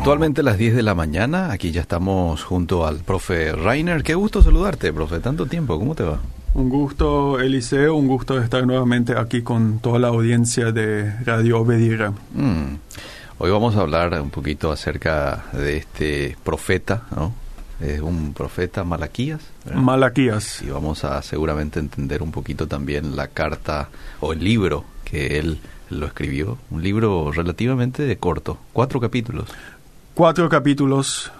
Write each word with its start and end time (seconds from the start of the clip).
Puntualmente 0.00 0.40
a 0.40 0.44
las 0.44 0.56
10 0.56 0.76
de 0.76 0.82
la 0.82 0.94
mañana, 0.94 1.52
aquí 1.52 1.72
ya 1.72 1.82
estamos 1.82 2.42
junto 2.42 2.86
al 2.86 3.00
profe 3.00 3.52
Rainer. 3.52 4.02
Qué 4.02 4.14
gusto 4.14 4.42
saludarte, 4.42 4.94
profe. 4.94 5.20
Tanto 5.20 5.44
tiempo, 5.44 5.78
¿cómo 5.78 5.94
te 5.94 6.04
va? 6.04 6.18
Un 6.54 6.70
gusto, 6.70 7.38
Eliseo, 7.38 7.94
un 7.96 8.08
gusto 8.08 8.40
estar 8.40 8.66
nuevamente 8.66 9.12
aquí 9.18 9.42
con 9.42 9.78
toda 9.78 9.98
la 9.98 10.08
audiencia 10.08 10.72
de 10.72 11.22
Radio 11.26 11.60
Obedira. 11.60 12.14
Mm. 12.32 12.76
Hoy 13.40 13.50
vamos 13.50 13.76
a 13.76 13.82
hablar 13.82 14.18
un 14.22 14.30
poquito 14.30 14.72
acerca 14.72 15.44
de 15.52 15.76
este 15.76 16.34
profeta, 16.44 17.02
¿no? 17.14 17.34
Es 17.78 18.00
un 18.00 18.32
profeta 18.32 18.84
Malaquías. 18.84 19.42
¿verdad? 19.66 19.82
Malaquías. 19.82 20.62
Y 20.62 20.70
vamos 20.70 21.04
a 21.04 21.20
seguramente 21.20 21.78
entender 21.78 22.22
un 22.22 22.32
poquito 22.32 22.66
también 22.66 23.16
la 23.16 23.26
carta 23.28 23.90
o 24.20 24.32
el 24.32 24.42
libro 24.42 24.82
que 25.04 25.38
él 25.38 25.60
lo 25.90 26.06
escribió. 26.06 26.56
Un 26.70 26.82
libro 26.82 27.32
relativamente 27.32 28.16
corto, 28.16 28.56
cuatro 28.72 28.98
capítulos. 28.98 29.50
Cuatro 30.20 30.50
capítulos. 30.50 31.32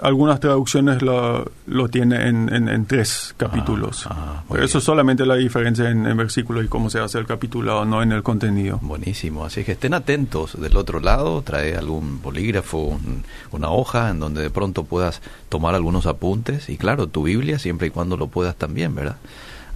Algunas 0.00 0.38
traducciones 0.38 1.02
lo, 1.02 1.50
lo 1.66 1.88
tienen 1.88 2.20
en, 2.22 2.54
en- 2.54 2.68
en 2.68 2.86
tres 2.86 3.34
capítulos. 3.36 4.06
Ah, 4.06 4.14
ah, 4.16 4.42
muy 4.48 4.54
Pero 4.54 4.64
eso 4.64 4.78
es 4.78 4.84
solamente 4.84 5.26
la 5.26 5.34
diferencia 5.34 5.90
en, 5.90 6.06
en 6.06 6.16
versículos 6.16 6.64
y 6.64 6.68
cómo 6.68 6.88
se 6.88 7.00
hace 7.00 7.18
el 7.18 7.26
capitulado, 7.26 7.84
no 7.84 8.00
en 8.00 8.12
el 8.12 8.22
contenido. 8.22 8.78
Buenísimo, 8.80 9.44
así 9.44 9.64
que 9.64 9.72
estén 9.72 9.92
atentos 9.92 10.52
del 10.60 10.76
otro 10.76 11.00
lado, 11.00 11.42
trae 11.42 11.74
algún 11.76 12.22
bolígrafo, 12.22 12.78
un- 12.78 13.24
una 13.50 13.70
hoja 13.70 14.08
en 14.10 14.20
donde 14.20 14.40
de 14.40 14.50
pronto 14.50 14.84
puedas 14.84 15.20
tomar 15.48 15.74
algunos 15.74 16.06
apuntes 16.06 16.68
y 16.68 16.76
claro, 16.76 17.08
tu 17.08 17.24
Biblia 17.24 17.58
siempre 17.58 17.88
y 17.88 17.90
cuando 17.90 18.16
lo 18.16 18.28
puedas 18.28 18.54
también, 18.54 18.94
¿verdad? 18.94 19.16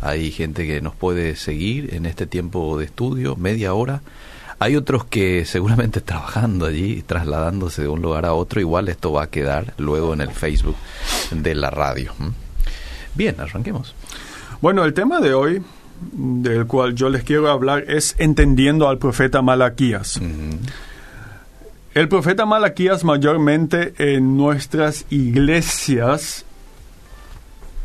Hay 0.03 0.31
gente 0.31 0.69
que 0.69 0.81
nos 0.81 0.95
puede 0.95 1.35
seguir 1.35 1.95
en 1.97 2.07
este 2.07 2.29
tiempo 2.29 2.79
de 2.79 2.85
estudio, 2.85 3.35
media 3.35 3.75
hora. 3.75 4.03
Hay 4.63 4.77
otros 4.77 5.05
que 5.05 5.45
seguramente 5.45 6.01
trabajando 6.03 6.67
allí, 6.67 7.03
trasladándose 7.03 7.83
de 7.83 7.89
un 7.89 8.01
lugar 8.01 8.25
a 8.27 8.35
otro, 8.35 8.61
igual 8.61 8.89
esto 8.89 9.11
va 9.11 9.25
a 9.25 9.27
quedar 9.27 9.75
luego 9.77 10.15
en 10.15 10.21
el 10.21 10.31
Facebook 10.31 10.77
de 11.33 11.57
la 11.57 11.69
radio. 11.71 12.13
Bien, 13.17 13.41
arranquemos. 13.41 13.93
Bueno, 14.61 14.85
el 14.85 14.95
tema 14.95 15.19
de 15.19 15.35
hoy, 15.35 15.63
del 16.13 16.69
cual 16.69 16.95
yo 16.95 17.09
les 17.09 17.25
quiero 17.25 17.51
hablar, 17.51 17.87
es 17.89 18.15
entendiendo 18.19 18.89
al 18.89 18.99
profeta 18.99 19.43
Malaquías. 19.43 20.21
El 21.95 22.09
profeta 22.09 22.47
Malaquías 22.47 23.03
mayormente 23.03 23.95
en 23.99 24.37
nuestras 24.37 25.07
iglesias 25.11 26.45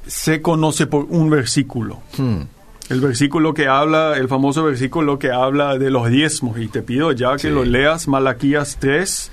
se 0.06 0.44
conoce 0.44 0.86
por 0.86 1.06
un 1.10 1.32
versículo. 1.32 2.02
Hmm. 2.20 2.44
El 2.90 3.02
versículo 3.02 3.54
que 3.54 3.68
habla, 3.68 4.16
el 4.18 4.30
famoso 4.30 4.64
versículo 4.64 5.20
que 5.20 5.32
habla 5.32 5.78
de 5.78 5.90
los 5.92 6.10
diezmos. 6.10 6.58
Y 6.60 6.68
te 6.68 6.82
pido 6.82 7.12
ya 7.12 7.34
que 7.34 7.40
Sí. 7.40 7.50
lo 7.50 7.66
leas, 7.66 8.08
Malaquías 8.08 8.78
3, 8.80 9.30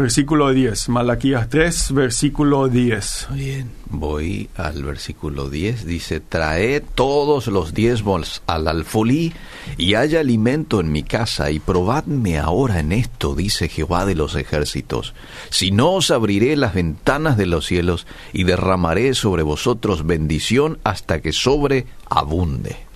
versículo 0.00 0.52
10. 0.52 0.88
Malaquías 0.88 1.48
3, 1.48 1.92
versículo 1.92 2.68
10. 2.68 3.28
Bien, 3.32 3.70
voy 3.90 4.48
al 4.56 4.82
versículo 4.82 5.50
10. 5.50 5.84
Dice, 5.84 6.20
trae 6.20 6.80
todos 6.80 7.46
los 7.48 7.74
diezmos 7.74 8.42
al 8.46 8.68
alfolí 8.68 9.32
y 9.76 9.94
haya 9.94 10.20
alimento 10.20 10.80
en 10.80 10.92
mi 10.92 11.02
casa 11.02 11.50
y 11.50 11.58
probadme 11.58 12.38
ahora 12.38 12.80
en 12.80 12.92
esto, 12.92 13.34
dice 13.34 13.68
Jehová 13.68 14.06
de 14.06 14.14
los 14.14 14.34
ejércitos. 14.34 15.14
Si 15.50 15.70
no 15.70 15.92
os 15.92 16.10
abriré 16.10 16.56
las 16.56 16.74
ventanas 16.74 17.36
de 17.36 17.46
los 17.46 17.66
cielos 17.66 18.06
y 18.32 18.44
derramaré 18.44 19.14
sobre 19.14 19.42
vosotros 19.42 20.06
bendición 20.06 20.78
hasta 20.84 21.20
que 21.20 21.32
sobreabunde. 21.32 22.91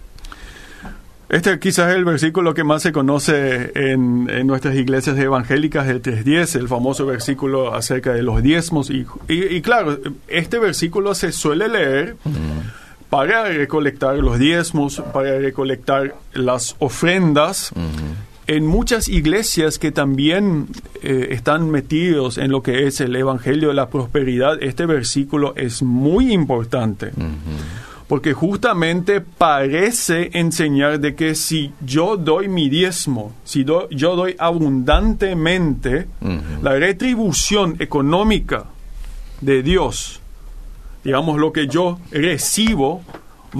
Este 1.29 1.59
quizás 1.59 1.91
es 1.91 1.97
el 1.97 2.05
versículo 2.05 2.55
que 2.55 2.63
más 2.63 2.83
se 2.83 2.93
conoce 2.93 3.73
en, 3.75 4.29
en 4.31 4.47
nuestras 4.47 4.77
iglesias 4.77 5.19
evangélicas, 5.19 5.89
el 5.89 6.01
3.10, 6.01 6.55
el 6.61 6.69
famoso 6.69 7.05
versículo 7.05 7.75
acerca 7.75 8.13
de 8.13 8.23
los 8.23 8.43
diezmos. 8.43 8.91
Y, 8.91 9.05
y- 9.29 9.57
y 9.57 9.61
claro, 9.61 9.99
este 10.29 10.59
versículo 10.61 11.15
se 11.17 11.33
suele 11.33 11.69
leer 11.69 12.17
para 13.11 13.45
recolectar 13.49 14.17
los 14.19 14.39
diezmos, 14.39 15.03
para 15.13 15.39
recolectar 15.39 16.15
las 16.33 16.77
ofrendas. 16.79 17.73
En 18.49 18.65
muchas 18.65 19.09
iglesias 19.09 19.81
que 19.81 19.91
también 19.91 20.69
eh, 21.03 21.29
están 21.33 21.69
metidos 21.69 22.39
en 22.39 22.53
lo 22.53 22.63
que 22.63 22.87
es 22.87 23.01
el 23.01 23.17
Evangelio 23.17 23.71
de 23.71 23.75
la 23.75 23.89
Prosperidad, 23.89 24.63
este 24.63 24.87
versículo 24.87 25.55
es 25.57 25.83
muy 25.83 26.33
importante 26.33 27.11
porque 28.09 28.33
justamente 28.35 29.21
parece 29.21 30.31
enseñar 30.35 31.01
de 31.01 31.15
que 31.17 31.35
si 31.35 31.73
yo 31.85 32.17
doy 32.17 32.47
mi 32.49 32.69
diezmo, 32.69 33.33
si 33.45 33.65
do- 33.65 33.89
yo 33.91 34.15
doy 34.15 34.37
abundantemente, 34.39 36.07
la 36.63 36.75
retribución 36.75 37.77
económica 37.81 38.65
de 39.41 39.63
Dios, 39.63 40.21
digamos 41.05 41.39
lo 41.39 41.53
que 41.53 41.67
yo 41.67 41.99
recibo, 42.11 43.03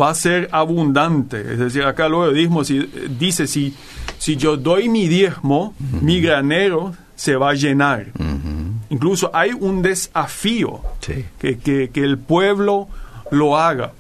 va 0.01 0.11
a 0.11 0.15
ser 0.15 0.49
abundante. 0.53 1.41
Es 1.41 1.59
decir, 1.59 1.83
acá 1.85 2.09
luego 2.09 2.33
diezmo, 2.33 2.65
si, 2.65 2.89
dice, 3.19 3.47
si, 3.47 3.75
si 4.19 4.37
yo 4.37 4.57
doy 4.57 4.89
mi 4.89 5.09
diezmo, 5.09 5.75
mi 6.01 6.21
granero 6.21 6.95
se 7.15 7.37
va 7.37 7.51
a 7.51 7.55
llenar. 7.55 8.07
Incluso 8.91 9.31
hay 9.35 9.51
un 9.59 9.83
desafío 9.83 10.81
Sí. 11.01 11.25
que, 11.41 11.59
que- 11.59 11.91
que 11.91 12.01
el 12.05 12.19
pueblo 12.19 12.89
lo 13.31 13.59
haga. 13.59 13.93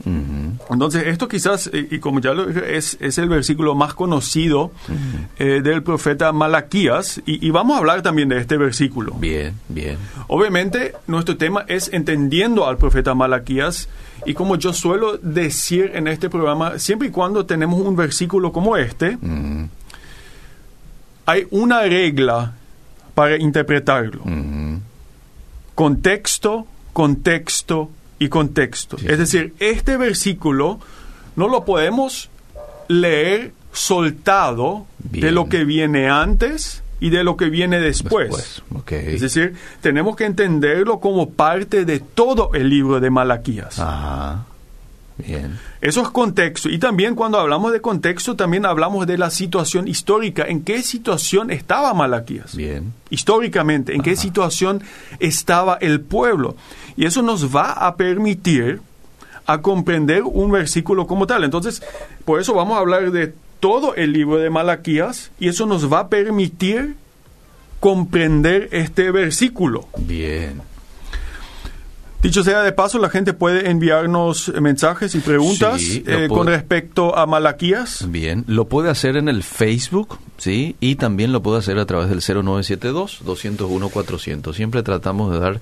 Entonces, 0.70 1.06
esto 1.06 1.28
quizás, 1.28 1.68
eh, 1.72 1.88
y 1.90 1.98
como 1.98 2.20
ya 2.20 2.32
lo 2.32 2.46
dije, 2.46 2.76
es, 2.76 2.96
es 3.00 3.18
el 3.18 3.28
versículo 3.28 3.74
más 3.74 3.94
conocido 3.94 4.70
eh, 5.38 5.60
del 5.62 5.82
profeta 5.82 6.32
Malaquías, 6.32 7.20
y, 7.26 7.44
y 7.46 7.50
vamos 7.50 7.76
a 7.76 7.78
hablar 7.78 8.02
también 8.02 8.28
de 8.28 8.38
este 8.38 8.56
versículo. 8.56 9.14
Bien, 9.14 9.54
bien. 9.68 9.98
Obviamente, 10.28 10.94
nuestro 11.06 11.36
tema 11.36 11.64
es 11.68 11.90
entendiendo 11.92 12.66
al 12.66 12.78
profeta 12.78 13.14
Malaquías, 13.14 13.88
y 14.24 14.34
como 14.34 14.56
yo 14.56 14.72
suelo 14.72 15.18
decir 15.18 15.92
en 15.94 16.08
este 16.08 16.30
programa, 16.30 16.78
siempre 16.78 17.08
y 17.08 17.10
cuando 17.10 17.46
tenemos 17.46 17.80
un 17.80 17.96
versículo 17.96 18.52
como 18.52 18.76
este, 18.76 19.18
hay 21.26 21.46
una 21.50 21.82
regla 21.82 22.54
para 23.14 23.36
interpretarlo. 23.36 24.22
Contexto, 25.74 26.66
contexto 26.92 27.90
y 28.18 28.28
contexto. 28.28 28.98
Sí, 28.98 29.06
es 29.08 29.18
decir, 29.18 29.54
este 29.58 29.96
versículo 29.96 30.80
no 31.36 31.48
lo 31.48 31.64
podemos 31.64 32.30
leer 32.88 33.52
soltado 33.72 34.86
de 34.98 35.30
lo 35.30 35.48
que 35.48 35.64
viene 35.64 36.08
antes 36.08 36.82
y 36.98 37.10
de 37.10 37.24
lo 37.24 37.36
que 37.36 37.50
viene 37.50 37.78
después. 37.78 38.62
Es 38.90 39.20
decir, 39.20 39.54
tenemos 39.80 40.16
que 40.16 40.24
entenderlo 40.24 41.00
como 41.00 41.30
parte 41.30 41.84
de 41.84 42.00
todo 42.00 42.50
el 42.54 42.70
libro 42.70 43.00
de 43.00 43.10
Malaquías. 43.10 43.78
Ajá. 43.78 44.46
Bien. 45.18 45.58
Eso 45.80 46.02
es 46.02 46.08
contexto. 46.10 46.68
Y 46.68 46.78
también 46.78 47.14
cuando 47.14 47.38
hablamos 47.38 47.72
de 47.72 47.80
contexto, 47.80 48.36
también 48.36 48.66
hablamos 48.66 49.06
de 49.06 49.18
la 49.18 49.30
situación 49.30 49.88
histórica. 49.88 50.44
¿En 50.44 50.62
qué 50.62 50.82
situación 50.82 51.50
estaba 51.50 51.94
Malaquías? 51.94 52.54
Bien. 52.54 52.92
históricamente, 53.08 53.94
en 53.94 54.02
qué 54.02 54.16
situación 54.16 54.82
estaba 55.18 55.78
el 55.80 56.00
pueblo. 56.00 56.56
Y 56.96 57.06
eso 57.06 57.22
nos 57.22 57.54
va 57.54 57.72
a 57.72 57.96
permitir 57.96 58.80
a 59.46 59.62
comprender 59.62 60.22
un 60.24 60.50
versículo 60.50 61.06
como 61.06 61.26
tal. 61.26 61.44
Entonces, 61.44 61.82
por 62.24 62.40
eso 62.40 62.52
vamos 62.54 62.76
a 62.76 62.80
hablar 62.80 63.10
de 63.12 63.32
todo 63.60 63.94
el 63.94 64.12
libro 64.12 64.38
de 64.38 64.50
Malaquías 64.50 65.30
y 65.38 65.48
eso 65.48 65.66
nos 65.66 65.90
va 65.90 66.00
a 66.00 66.08
permitir 66.08 66.96
comprender 67.80 68.68
este 68.72 69.10
versículo. 69.10 69.88
Bien. 69.96 70.60
Dicho 72.26 72.42
sea 72.42 72.62
de 72.62 72.72
paso, 72.72 72.98
la 72.98 73.08
gente 73.08 73.34
puede 73.34 73.70
enviarnos 73.70 74.52
mensajes 74.60 75.14
y 75.14 75.20
preguntas 75.20 75.80
Sí, 75.80 76.02
eh, 76.08 76.26
con 76.28 76.48
respecto 76.48 77.16
a 77.16 77.24
Malaquías. 77.24 78.04
Bien, 78.10 78.42
lo 78.48 78.64
puede 78.64 78.90
hacer 78.90 79.16
en 79.16 79.28
el 79.28 79.44
Facebook, 79.44 80.18
¿sí? 80.36 80.74
Y 80.80 80.96
también 80.96 81.30
lo 81.30 81.40
puede 81.40 81.60
hacer 81.60 81.78
a 81.78 81.86
través 81.86 82.08
del 82.08 82.20
0972-201-400. 82.20 84.54
Siempre 84.54 84.82
tratamos 84.82 85.32
de 85.32 85.38
dar 85.38 85.60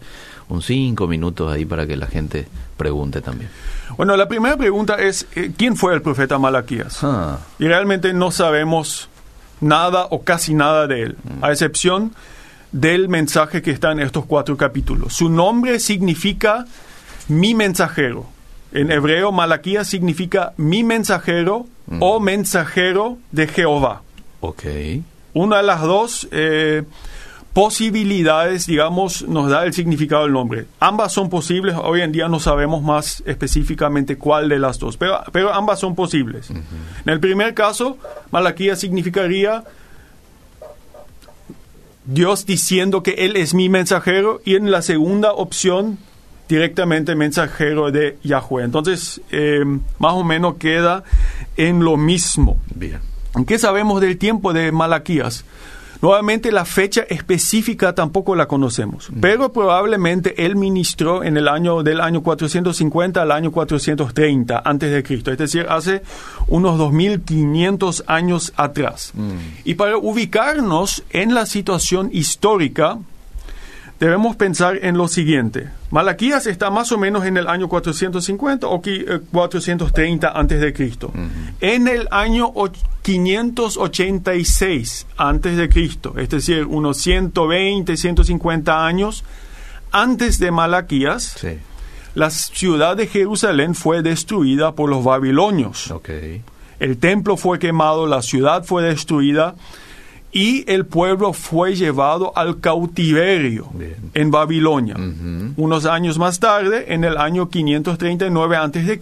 un 0.48 0.62
cinco 0.62 1.06
minutos 1.06 1.52
ahí 1.52 1.66
para 1.66 1.86
que 1.86 1.98
la 1.98 2.06
gente 2.06 2.48
pregunte 2.78 3.20
también. 3.20 3.50
Bueno, 3.98 4.16
la 4.16 4.26
primera 4.26 4.56
pregunta 4.56 4.94
es, 4.94 5.26
eh, 5.34 5.52
¿quién 5.54 5.76
fue 5.76 5.92
el 5.92 6.00
profeta 6.00 6.38
Malaquías? 6.38 7.04
Ah, 7.04 7.40
y 7.58 7.66
realmente 7.66 8.14
no 8.14 8.30
sabemos 8.30 9.10
nada 9.60 10.06
o 10.08 10.22
casi 10.22 10.54
nada 10.54 10.86
de 10.86 11.02
él, 11.02 11.18
a 11.42 11.52
excepción 11.52 12.14
del 12.74 13.08
mensaje 13.08 13.62
que 13.62 13.70
está 13.70 13.92
en 13.92 14.00
estos 14.00 14.24
cuatro 14.24 14.56
capítulos. 14.56 15.14
Su 15.14 15.28
nombre 15.28 15.78
significa 15.78 16.66
mi 17.28 17.54
mensajero. 17.54 18.26
En 18.72 18.90
hebreo, 18.90 19.30
Malaquías 19.30 19.86
significa 19.86 20.52
mi 20.56 20.82
mensajero 20.82 21.66
o 22.00 22.18
mensajero 22.18 23.18
de 23.30 23.46
Jehová. 23.46 24.02
ok. 24.40 24.64
Una 25.34 25.58
de 25.58 25.62
las 25.64 25.82
dos 25.82 26.28
eh, 26.30 26.84
posibilidades, 27.52 28.66
digamos, 28.66 29.22
nos 29.28 29.50
da 29.50 29.64
el 29.64 29.72
significado 29.72 30.24
del 30.24 30.32
nombre. 30.32 30.66
Ambas 30.80 31.12
son 31.12 31.28
posibles, 31.30 31.76
hoy 31.80 32.00
en 32.00 32.10
día 32.10 32.28
no 32.28 32.40
sabemos 32.40 32.82
más 32.82 33.22
específicamente 33.26 34.16
cuál 34.16 34.48
de 34.48 34.58
las 34.58 34.78
dos, 34.80 34.96
pero, 34.96 35.20
pero 35.32 35.52
ambas 35.52 35.78
son 35.78 35.94
posibles. 35.94 36.50
En 36.50 36.62
el 37.06 37.20
primer 37.20 37.54
caso, 37.54 37.98
Malaquías 38.32 38.80
significaría 38.80 39.62
Dios 42.06 42.46
diciendo 42.46 43.02
que 43.02 43.12
Él 43.12 43.36
es 43.36 43.54
mi 43.54 43.68
mensajero 43.68 44.40
y 44.44 44.56
en 44.56 44.70
la 44.70 44.82
segunda 44.82 45.32
opción 45.32 45.98
directamente 46.48 47.14
mensajero 47.14 47.90
de 47.90 48.18
Yahweh. 48.22 48.64
Entonces, 48.64 49.20
eh, 49.30 49.64
más 49.98 50.12
o 50.12 50.24
menos 50.24 50.56
queda 50.56 51.04
en 51.56 51.84
lo 51.84 51.96
mismo. 51.96 52.58
Bien. 52.74 53.00
¿Qué 53.46 53.58
sabemos 53.58 54.00
del 54.00 54.18
tiempo 54.18 54.52
de 54.52 54.70
Malaquías? 54.70 55.44
Nuevamente 56.04 56.52
la 56.52 56.66
fecha 56.66 57.06
específica 57.08 57.94
tampoco 57.94 58.36
la 58.36 58.46
conocemos, 58.46 59.08
pero 59.22 59.54
probablemente 59.54 60.44
él 60.44 60.54
ministró 60.54 61.24
en 61.24 61.38
el 61.38 61.48
año 61.48 61.82
del 61.82 61.98
año 62.02 62.22
450 62.22 63.22
al 63.22 63.32
año 63.32 63.50
430 63.50 64.60
antes 64.66 64.92
de 64.92 65.02
Cristo, 65.02 65.32
es 65.32 65.38
decir, 65.38 65.64
hace 65.66 66.02
unos 66.46 66.76
2500 66.76 68.04
años 68.06 68.52
atrás. 68.54 69.14
Y 69.64 69.76
para 69.76 69.96
ubicarnos 69.96 71.02
en 71.08 71.32
la 71.32 71.46
situación 71.46 72.10
histórica, 72.12 72.98
debemos 74.00 74.36
pensar 74.36 74.78
en 74.82 74.96
lo 74.98 75.08
siguiente. 75.08 75.68
Malaquías 75.90 76.46
está 76.46 76.70
más 76.70 76.90
o 76.92 76.98
menos 76.98 77.24
en 77.24 77.36
el 77.36 77.48
año 77.48 77.68
450 77.68 78.66
o 78.66 78.82
430 79.30 80.28
antes 80.30 80.60
de 80.60 80.72
Cristo. 80.72 81.12
En 81.60 81.88
el 81.88 82.08
año 82.10 82.52
586 83.02 85.06
antes 85.16 85.56
de 85.56 85.68
Cristo, 85.68 86.14
es 86.16 86.28
decir, 86.28 86.64
unos 86.66 86.98
120, 86.98 87.96
150 87.96 88.86
años 88.86 89.24
antes 89.92 90.38
de 90.38 90.50
Malaquías, 90.50 91.36
Sí. 91.40 91.58
la 92.14 92.30
ciudad 92.30 92.96
de 92.96 93.06
Jerusalén 93.06 93.74
fue 93.74 94.02
destruida 94.02 94.72
por 94.72 94.90
los 94.90 95.04
babilonios. 95.04 95.92
El 96.80 96.98
templo 96.98 97.36
fue 97.36 97.58
quemado, 97.58 98.06
la 98.06 98.22
ciudad 98.22 98.64
fue 98.64 98.82
destruida 98.82 99.54
y 100.34 100.64
el 100.70 100.84
pueblo 100.84 101.32
fue 101.32 101.76
llevado 101.76 102.36
al 102.36 102.58
cautiverio 102.60 103.68
Bien. 103.72 103.94
en 104.14 104.30
Babilonia. 104.32 104.96
Unos 105.56 105.86
años 105.86 106.18
más 106.18 106.40
tarde, 106.40 106.92
en 106.92 107.04
el 107.04 107.16
año 107.16 107.48
539 107.48 108.56
a.C., 108.56 108.98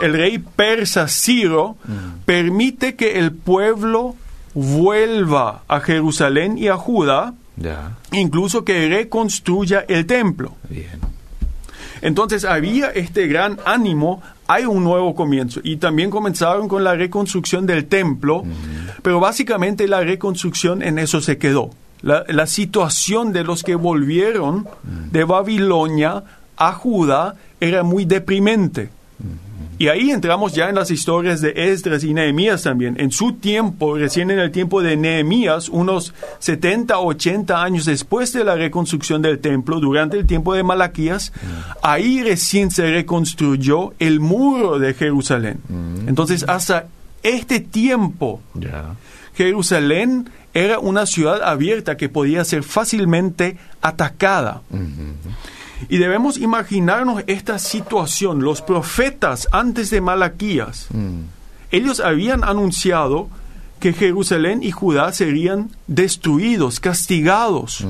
el 0.00 0.12
rey 0.12 0.38
persa 0.38 1.08
Ciro 1.08 1.76
permite 2.24 2.94
que 2.94 3.18
el 3.18 3.32
pueblo 3.32 4.14
vuelva 4.54 5.62
a 5.68 5.80
Jerusalén 5.80 6.56
y 6.56 6.68
a 6.68 6.76
Judá, 6.76 7.34
Ya. 7.56 7.96
incluso 8.12 8.64
que 8.64 8.88
reconstruya 8.88 9.84
el 9.88 10.06
templo. 10.06 10.54
Bien. 10.70 11.00
Entonces 12.00 12.44
había 12.44 12.90
este 12.90 13.26
gran 13.26 13.58
ánimo, 13.64 14.22
hay 14.46 14.64
un 14.66 14.84
nuevo 14.84 15.16
comienzo. 15.16 15.60
Y 15.64 15.78
también 15.78 16.10
comenzaron 16.10 16.68
con 16.68 16.84
la 16.84 16.94
reconstrucción 16.94 17.66
del 17.66 17.86
templo, 17.86 18.44
pero 19.02 19.20
básicamente 19.20 19.88
la 19.88 20.00
reconstrucción 20.00 20.82
en 20.82 20.98
eso 20.98 21.20
se 21.20 21.38
quedó. 21.38 21.70
La, 22.02 22.24
la 22.28 22.46
situación 22.46 23.32
de 23.32 23.44
los 23.44 23.64
que 23.64 23.74
volvieron 23.74 24.68
de 25.10 25.24
Babilonia 25.24 26.22
a 26.56 26.72
Judá 26.72 27.34
era 27.60 27.82
muy 27.82 28.04
deprimente. 28.04 28.90
Y 29.80 29.86
ahí 29.86 30.10
entramos 30.10 30.54
ya 30.54 30.68
en 30.68 30.74
las 30.74 30.90
historias 30.90 31.40
de 31.40 31.52
Esdras 31.54 32.02
y 32.02 32.12
Nehemías 32.12 32.64
también. 32.64 32.96
En 32.98 33.12
su 33.12 33.34
tiempo, 33.34 33.96
recién 33.96 34.28
en 34.32 34.40
el 34.40 34.50
tiempo 34.50 34.82
de 34.82 34.96
Nehemías, 34.96 35.68
unos 35.68 36.14
70, 36.40 36.98
80 36.98 37.62
años 37.62 37.84
después 37.84 38.32
de 38.32 38.42
la 38.42 38.56
reconstrucción 38.56 39.22
del 39.22 39.38
templo, 39.38 39.78
durante 39.78 40.18
el 40.18 40.26
tiempo 40.26 40.52
de 40.54 40.64
Malaquías, 40.64 41.32
ahí 41.80 42.24
recién 42.24 42.72
se 42.72 42.90
reconstruyó 42.90 43.92
el 44.00 44.18
muro 44.18 44.80
de 44.80 44.94
Jerusalén. 44.94 45.60
Entonces, 46.08 46.44
hasta 46.48 46.86
este 47.22 47.60
tiempo. 47.60 48.40
Jerusalén 49.34 50.30
era 50.54 50.78
una 50.78 51.06
ciudad 51.06 51.42
abierta 51.42 51.96
que 51.96 52.08
podía 52.08 52.44
ser 52.44 52.62
fácilmente 52.62 53.56
atacada. 53.80 54.62
Y 55.88 55.98
debemos 55.98 56.38
imaginarnos 56.38 57.22
esta 57.26 57.58
situación. 57.58 58.42
Los 58.42 58.62
profetas 58.62 59.46
antes 59.52 59.90
de 59.90 60.00
Malaquías, 60.00 60.88
ellos 61.70 62.00
habían 62.00 62.42
anunciado 62.42 63.28
que 63.78 63.92
Jerusalén 63.92 64.60
y 64.62 64.72
Judá 64.72 65.12
serían 65.12 65.70
destruidos, 65.86 66.80
castigados 66.80 67.86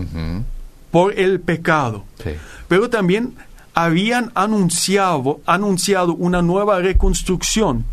por 0.90 1.18
el 1.18 1.40
pecado. 1.40 2.04
Sí. 2.22 2.32
Pero 2.68 2.90
también 2.90 3.34
habían 3.72 4.32
anunciado, 4.34 5.40
anunciado 5.46 6.14
una 6.14 6.42
nueva 6.42 6.80
reconstrucción, 6.80 7.84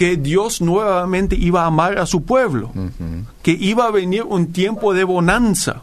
que 0.00 0.16
Dios 0.16 0.62
nuevamente 0.62 1.36
iba 1.36 1.64
a 1.64 1.66
amar 1.66 1.98
a 1.98 2.06
su 2.06 2.22
pueblo, 2.22 2.72
que 3.42 3.50
iba 3.50 3.84
a 3.84 3.90
venir 3.90 4.22
un 4.22 4.50
tiempo 4.50 4.94
de 4.94 5.04
bonanza. 5.04 5.82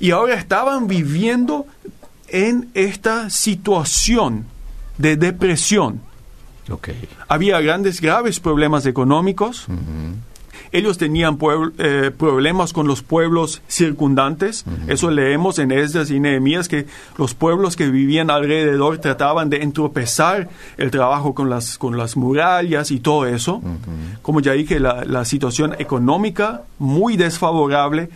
Y 0.00 0.12
ahora 0.12 0.32
estaban 0.36 0.86
viviendo 0.86 1.66
en 2.28 2.70
esta 2.72 3.28
situación 3.28 4.46
de 4.96 5.18
depresión. 5.18 6.00
Ok. 6.70 6.88
Había 7.28 7.60
grandes, 7.60 8.00
graves 8.00 8.40
problemas 8.40 8.86
económicos. 8.86 9.66
Ellos 10.76 10.98
tenían 10.98 11.38
puebl- 11.38 11.72
eh, 11.78 12.10
problemas 12.10 12.72
con 12.72 12.86
los 12.86 13.02
pueblos 13.02 13.62
circundantes. 13.68 14.64
Eso 14.88 15.10
leemos 15.10 15.58
en 15.58 15.72
Esdras 15.72 16.10
y 16.10 16.20
Nehemías, 16.20 16.68
que 16.68 16.86
los 17.18 17.34
pueblos 17.34 17.76
que 17.76 17.88
vivían 17.90 18.30
alrededor 18.30 18.98
trataban 18.98 19.48
de 19.50 19.62
entropezar 19.62 20.48
el 20.76 20.90
trabajo 20.90 21.34
con 21.34 21.48
las, 21.50 21.78
con 21.78 21.96
las 21.96 22.16
murallas 22.16 22.90
y 22.90 23.00
todo 23.00 23.26
eso. 23.26 23.62
Como 24.22 24.40
ya 24.40 24.52
dije, 24.52 24.78
la, 24.80 25.04
la 25.04 25.24
situación 25.24 25.74
económica 25.78 26.62
muy 26.78 27.16
desfavorable. 27.16 28.10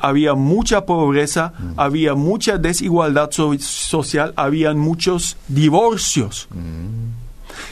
Había 0.00 0.34
mucha 0.34 0.84
pobreza, 0.84 1.54
había 1.76 2.14
mucha 2.14 2.58
desigualdad 2.58 3.30
so- 3.30 3.54
social, 3.58 4.34
habían 4.36 4.78
muchos 4.78 5.36
divorcios. 5.48 6.48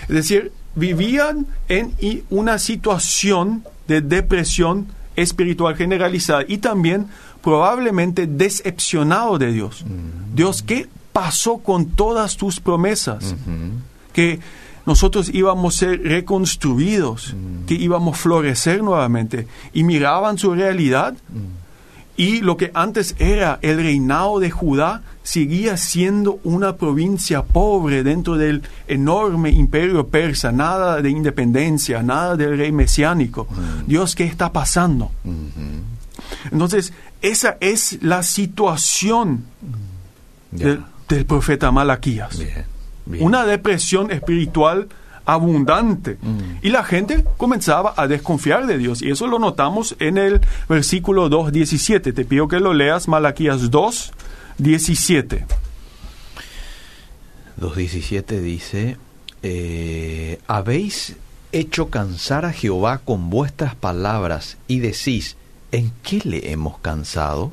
Es 0.09 0.15
decir, 0.15 0.53
vivían 0.75 1.47
en 1.69 1.95
una 2.31 2.59
situación 2.59 3.65
de 3.89 4.01
depresión 4.01 4.87
espiritual 5.17 5.77
generalizada 5.77 6.45
y 6.47 6.59
también 6.59 7.07
probablemente 7.43 8.27
decepcionado 8.27 9.39
de 9.39 9.53
Dios. 9.53 9.85
Dios, 10.35 10.62
¿qué 10.62 10.89
pasó 11.12 11.59
con 11.59 11.87
todas 11.87 12.37
tus 12.37 12.61
promesas? 12.61 13.35
Que 14.12 14.41
nosotros 14.87 15.31
íbamos 15.33 15.77
a 15.77 15.79
ser 15.79 16.03
reconstruidos, 16.03 17.35
que 17.67 17.75
íbamos 17.75 18.19
a 18.19 18.23
florecer 18.23 18.83
nuevamente. 18.83 19.47
Y 19.73 19.85
miraban 19.85 20.39
su 20.39 20.55
realidad 20.55 21.15
y 22.21 22.41
lo 22.43 22.59
que 22.59 22.71
antes 22.75 23.15
era 23.19 23.59
el 23.62 23.79
reinado 23.79 24.41
de 24.41 24.50
Judá 24.50 25.00
seguía 25.23 25.79
siendo 25.79 26.39
una 26.45 26.77
provincia 26.77 27.43
pobre 27.45 28.03
dentro 28.03 28.37
del 28.37 28.61
enorme 28.89 29.49
imperio 29.49 30.07
persa, 30.09 30.53
nada 30.53 31.00
de 31.00 31.09
independencia, 31.09 32.03
nada 32.03 32.37
del 32.37 32.59
rey 32.59 32.73
mesiánico. 32.73 33.49
Dios, 33.87 34.15
¿qué 34.15 34.25
está 34.25 34.53
pasando? 34.53 35.11
Entonces, 36.53 36.93
esa 37.23 37.57
es 37.61 37.99
la 38.03 38.23
situación 38.23 39.45
Ya. 40.53 40.67
del, 40.67 40.83
del 41.09 41.25
profeta 41.25 41.71
Malaquías. 41.73 42.39
Bien. 42.39 42.65
Bien. 43.07 43.25
Una 43.25 43.47
depresión 43.47 44.11
espiritual 44.11 44.89
abundante. 45.33 46.19
Y 46.61 46.71
la 46.71 46.83
gente 46.83 47.25
comenzaba 47.37 47.95
a 47.97 48.09
desconfiar 48.09 48.67
de 48.67 48.79
Dios. 48.79 49.01
Y 49.01 49.11
eso 49.11 49.27
lo 49.27 49.39
notamos 49.39 49.95
en 50.01 50.19
el 50.19 50.41
versículo 50.69 51.31
2.17. 51.31 52.13
Te 52.15 52.25
pido 52.25 52.49
que 52.49 52.59
lo 52.59 52.75
leas, 52.75 53.07
Malaquías 53.07 53.71
2, 53.71 54.13
17. 54.59 55.47
2.17 57.61 58.41
dice, 58.41 58.97
eh, 59.43 60.41
habéis 60.49 61.17
hecho 61.53 61.91
cansar 61.91 62.45
a 62.45 62.53
Jehová 62.53 62.99
con 62.99 63.31
vuestras 63.31 63.75
palabras 63.75 64.57
y 64.67 64.81
decís, 64.81 65.37
¿en 65.71 65.93
qué 66.03 66.21
le 66.25 66.51
hemos 66.51 66.79
cansado? 66.79 67.53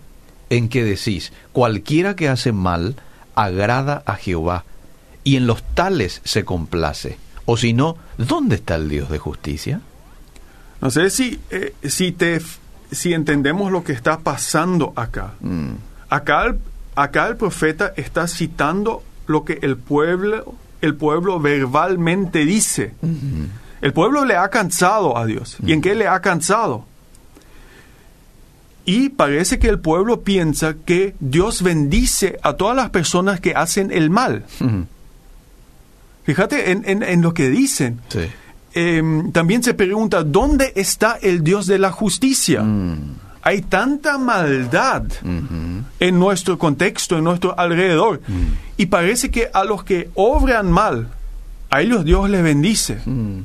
En 0.49 0.69
que 0.69 0.83
decís, 0.83 1.31
cualquiera 1.51 2.15
que 2.15 2.29
hace 2.29 2.51
mal 2.53 2.95
agrada 3.35 4.01
a 4.05 4.15
Jehová 4.15 4.63
y 5.23 5.35
en 5.35 5.45
los 5.45 5.61
tales 5.75 6.21
se 6.23 6.45
complace. 6.45 7.17
O 7.49 7.57
si 7.57 7.73
no, 7.73 7.97
¿dónde 8.17 8.55
está 8.57 8.75
el 8.75 8.89
Dios 8.89 9.09
de 9.09 9.17
justicia? 9.17 9.81
No 10.81 10.91
sé 10.91 11.09
si, 11.09 11.39
eh, 11.49 11.73
si, 11.83 12.11
te, 12.11 12.39
si 12.91 13.13
entendemos 13.13 13.71
lo 13.71 13.83
que 13.83 13.93
está 13.93 14.19
pasando 14.19 14.93
acá. 14.95 15.33
Mm, 15.39 15.71
Acá 16.09 16.45
el, 16.45 16.59
acá 16.95 17.27
el 17.27 17.35
profeta 17.37 17.93
está 17.97 18.27
citando 18.27 19.01
lo 19.27 19.43
que 19.43 19.59
el 19.61 19.75
pueblo, 19.77 20.53
el 20.81 20.93
pueblo 20.95 21.39
verbalmente 21.39 22.45
dice. 22.45 22.93
El 23.81 23.93
pueblo 23.93 24.23
le 24.25 24.35
ha 24.35 24.49
cansado 24.49 25.17
a 25.17 25.25
Dios. 25.25 25.57
¿Y 25.65 25.71
en 25.73 25.81
qué 25.81 25.95
le 25.95 26.07
ha 26.07 26.21
cansado? 26.21 26.85
Y 28.85 29.09
parece 29.09 29.59
que 29.59 29.67
el 29.67 29.79
pueblo 29.79 30.21
piensa 30.21 30.75
que 30.85 31.13
Dios 31.19 31.61
bendice 31.61 32.39
a 32.41 32.53
todas 32.53 32.75
las 32.75 32.89
personas 32.89 33.39
que 33.41 33.53
hacen 33.53 33.91
el 33.91 34.09
mal. 34.09 34.45
mm, 34.59 34.81
Fíjate 36.27 36.69
en, 36.71 36.83
en- 36.85 37.01
en 37.03 37.21
lo 37.23 37.33
que 37.33 37.49
dicen. 37.49 37.99
sí. 38.09 38.19
Em, 38.73 39.31
también 39.31 39.63
se 39.63 39.73
pregunta, 39.73 40.23
¿dónde 40.23 40.71
está 40.75 41.17
el 41.19 41.43
Dios 41.43 41.65
de 41.65 41.79
la 41.79 41.91
justicia? 41.91 42.61
Mm, 42.61 43.15
hay 43.41 43.61
tanta 43.63 44.19
maldad 44.19 45.03
en 45.99 46.19
nuestro 46.19 46.59
contexto, 46.59 47.17
en 47.17 47.23
nuestro 47.23 47.57
alrededor. 47.57 48.21
Y 48.75 48.85
parece 48.87 49.31
que 49.31 49.49
a 49.51 49.63
los 49.63 49.83
que 49.83 50.09
obran 50.13 50.69
mal, 50.71 51.07
a 51.71 51.81
ellos 51.81 52.05
Dios 52.05 52.29
les 52.29 52.43
bendice. 52.43 52.99
Mm. 53.03 53.39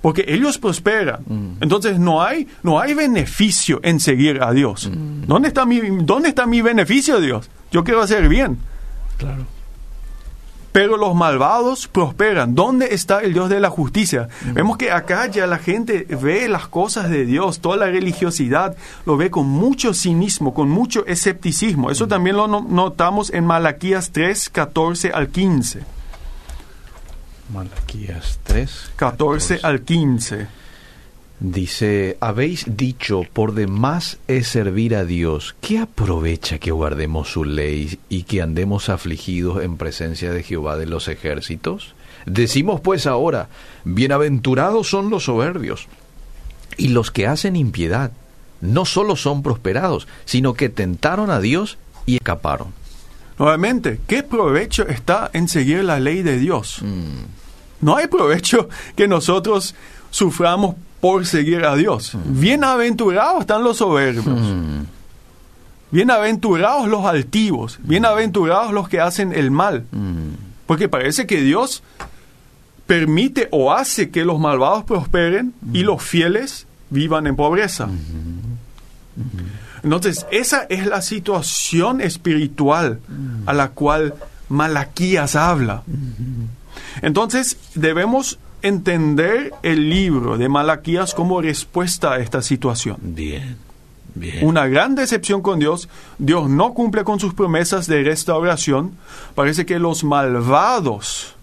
Porque 0.00 0.24
ellos 0.26 0.56
prosperan. 0.58 1.20
Entonces 1.60 1.98
no 1.98 2.22
hay, 2.22 2.48
no 2.62 2.80
hay 2.80 2.94
beneficio 2.94 3.78
en 3.82 4.00
seguir 4.00 4.42
a 4.42 4.52
Dios. 4.52 4.90
¿Dónde, 5.26 5.48
está 5.48 5.66
mi, 5.66 5.80
¿Dónde 6.02 6.28
está 6.30 6.46
mi 6.46 6.62
beneficio, 6.62 7.20
Dios? 7.20 7.50
Yo 7.70 7.84
quiero 7.84 8.00
hacer 8.00 8.26
bien. 8.28 8.58
Claro. 9.18 9.44
Pero 10.72 10.96
los 10.96 11.14
malvados 11.14 11.86
prosperan. 11.86 12.54
¿Dónde 12.54 12.94
está 12.94 13.20
el 13.20 13.34
Dios 13.34 13.50
de 13.50 13.60
la 13.60 13.68
justicia? 13.68 14.28
Vemos 14.54 14.78
que 14.78 14.90
acá 14.90 15.26
ya 15.26 15.46
la 15.46 15.58
gente 15.58 16.06
ve 16.20 16.48
las 16.48 16.66
cosas 16.66 17.10
de 17.10 17.26
Dios, 17.26 17.60
toda 17.60 17.76
la 17.76 17.86
religiosidad, 17.86 18.74
lo 19.04 19.18
ve 19.18 19.30
con 19.30 19.46
mucho 19.46 19.92
cinismo, 19.92 20.54
con 20.54 20.70
mucho 20.70 21.04
escepticismo. 21.06 21.90
Eso 21.90 22.08
también 22.08 22.36
lo 22.36 22.48
no- 22.48 22.66
notamos 22.66 23.30
en 23.34 23.44
Malaquías 23.44 24.12
3, 24.12 24.48
14 24.48 25.10
al 25.12 25.28
15. 25.28 25.80
Malaquías 27.52 28.38
3. 28.44 28.92
14 28.96 29.60
al 29.62 29.82
15. 29.82 30.46
Dice, 31.44 32.18
habéis 32.20 32.66
dicho, 32.76 33.22
por 33.32 33.54
demás 33.54 34.18
es 34.28 34.46
servir 34.46 34.94
a 34.94 35.04
Dios. 35.04 35.56
¿Qué 35.60 35.78
aprovecha 35.78 36.60
que 36.60 36.70
guardemos 36.70 37.32
su 37.32 37.44
ley 37.44 37.98
y 38.08 38.22
que 38.22 38.42
andemos 38.42 38.88
afligidos 38.88 39.60
en 39.64 39.76
presencia 39.76 40.30
de 40.30 40.44
Jehová 40.44 40.76
de 40.76 40.86
los 40.86 41.08
ejércitos? 41.08 41.96
Decimos 42.26 42.80
pues 42.80 43.08
ahora, 43.08 43.48
bienaventurados 43.82 44.88
son 44.88 45.10
los 45.10 45.24
soberbios 45.24 45.88
y 46.76 46.88
los 46.88 47.10
que 47.10 47.26
hacen 47.26 47.56
impiedad. 47.56 48.12
No 48.60 48.84
solo 48.84 49.16
son 49.16 49.42
prosperados, 49.42 50.06
sino 50.24 50.54
que 50.54 50.68
tentaron 50.68 51.28
a 51.28 51.40
Dios 51.40 51.76
y 52.06 52.18
escaparon. 52.18 52.68
Nuevamente, 53.36 53.98
¿qué 54.06 54.22
provecho 54.22 54.86
está 54.86 55.28
en 55.32 55.48
seguir 55.48 55.82
la 55.82 55.98
ley 55.98 56.22
de 56.22 56.38
Dios? 56.38 56.82
No 57.80 57.96
hay 57.96 58.06
provecho 58.06 58.68
que 58.94 59.08
nosotros 59.08 59.74
suframos 60.12 60.76
por 61.02 61.26
seguir 61.26 61.64
a 61.64 61.74
Dios. 61.74 62.16
Bienaventurados 62.26 63.40
están 63.40 63.64
los 63.64 63.78
soberbios. 63.78 64.38
Bienaventurados 65.90 66.86
los 66.86 67.04
altivos. 67.04 67.80
Bienaventurados 67.82 68.72
los 68.72 68.88
que 68.88 69.00
hacen 69.00 69.32
el 69.32 69.50
mal. 69.50 69.84
Porque 70.64 70.88
parece 70.88 71.26
que 71.26 71.42
Dios 71.42 71.82
permite 72.86 73.48
o 73.50 73.72
hace 73.72 74.10
que 74.10 74.24
los 74.24 74.38
malvados 74.38 74.84
prosperen 74.84 75.54
y 75.72 75.82
los 75.82 76.00
fieles 76.00 76.68
vivan 76.90 77.26
en 77.26 77.34
pobreza. 77.34 77.88
Entonces, 79.82 80.24
esa 80.30 80.62
es 80.68 80.86
la 80.86 81.02
situación 81.02 82.00
espiritual 82.00 83.00
a 83.46 83.52
la 83.52 83.70
cual 83.70 84.14
Malaquías 84.48 85.34
habla. 85.34 85.82
Entonces, 87.00 87.56
debemos 87.74 88.38
entender 88.62 89.52
el 89.62 89.90
libro 89.90 90.38
de 90.38 90.48
Malaquías 90.48 91.14
como 91.14 91.40
respuesta 91.40 92.12
a 92.12 92.18
esta 92.18 92.42
situación. 92.42 92.96
Bien, 93.00 93.56
bien. 94.14 94.46
Una 94.46 94.66
gran 94.66 94.94
decepción 94.94 95.42
con 95.42 95.58
Dios. 95.58 95.88
Dios 96.18 96.48
no 96.48 96.72
cumple 96.74 97.04
con 97.04 97.18
sus 97.20 97.34
promesas 97.34 97.86
de 97.86 98.02
restauración. 98.02 98.92
Parece 99.34 99.66
que 99.66 99.78
los 99.78 100.04
malvados 100.04 101.34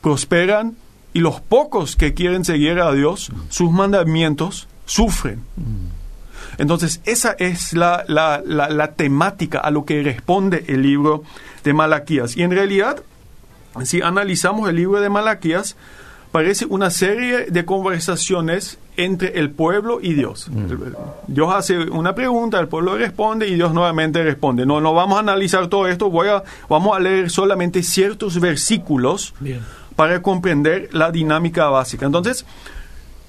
prosperan 0.00 0.76
y 1.12 1.20
los 1.20 1.40
pocos 1.40 1.96
que 1.96 2.14
quieren 2.14 2.44
seguir 2.44 2.80
a 2.80 2.92
Dios, 2.92 3.30
sus 3.50 3.70
mandamientos, 3.70 4.66
sufren. 4.86 5.42
Entonces, 6.58 7.00
esa 7.04 7.32
es 7.38 7.72
la, 7.72 8.04
la- 8.08 8.42
la- 8.44 8.68
la 8.70 8.92
temática 8.92 9.58
a 9.58 9.70
lo 9.70 9.84
que 9.84 10.02
responde 10.02 10.64
el 10.68 10.82
libro 10.82 11.22
de 11.64 11.72
Malaquías. 11.72 12.36
Y 12.36 12.42
en 12.42 12.50
realidad, 12.50 13.02
si 13.84 14.00
analizamos 14.02 14.68
el 14.68 14.76
libro 14.76 15.00
de 15.00 15.08
Malaquías, 15.08 15.76
parece 16.30 16.64
una 16.66 16.90
serie 16.90 17.46
de 17.46 17.64
conversaciones 17.64 18.78
entre 18.96 19.38
el 19.38 19.50
pueblo 19.50 20.00
y 20.02 20.14
Dios. 20.14 20.48
El- 20.48 20.94
Dios 21.26 21.52
hace 21.54 21.78
una 21.78 22.14
pregunta, 22.14 22.58
el 22.60 22.68
pueblo 22.68 22.96
responde 22.96 23.48
y 23.48 23.54
Dios 23.54 23.72
nuevamente 23.74 24.22
responde. 24.22 24.66
No, 24.66 24.80
no 24.80 24.92
vamos 24.94 25.16
a 25.16 25.20
analizar 25.20 25.66
todo 25.68 25.86
esto, 25.88 26.10
voy 26.10 26.28
a, 26.28 26.42
vamos 26.68 26.96
a 26.96 27.00
leer 27.00 27.30
solamente 27.30 27.82
ciertos 27.82 28.38
versículos 28.40 29.34
Bien. 29.40 29.60
para 29.96 30.20
comprender 30.22 30.88
la 30.92 31.10
dinámica 31.10 31.68
básica. 31.68 32.04
Entonces, 32.06 32.44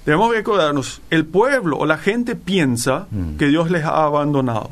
debemos 0.04 0.34
recordarnos, 0.34 1.00
el 1.10 1.24
pueblo 1.24 1.78
o 1.78 1.86
la 1.86 1.96
gente 1.98 2.36
piensa 2.36 3.06
que 3.38 3.46
Dios 3.48 3.70
les 3.70 3.84
ha 3.84 4.04
abandonado. 4.04 4.70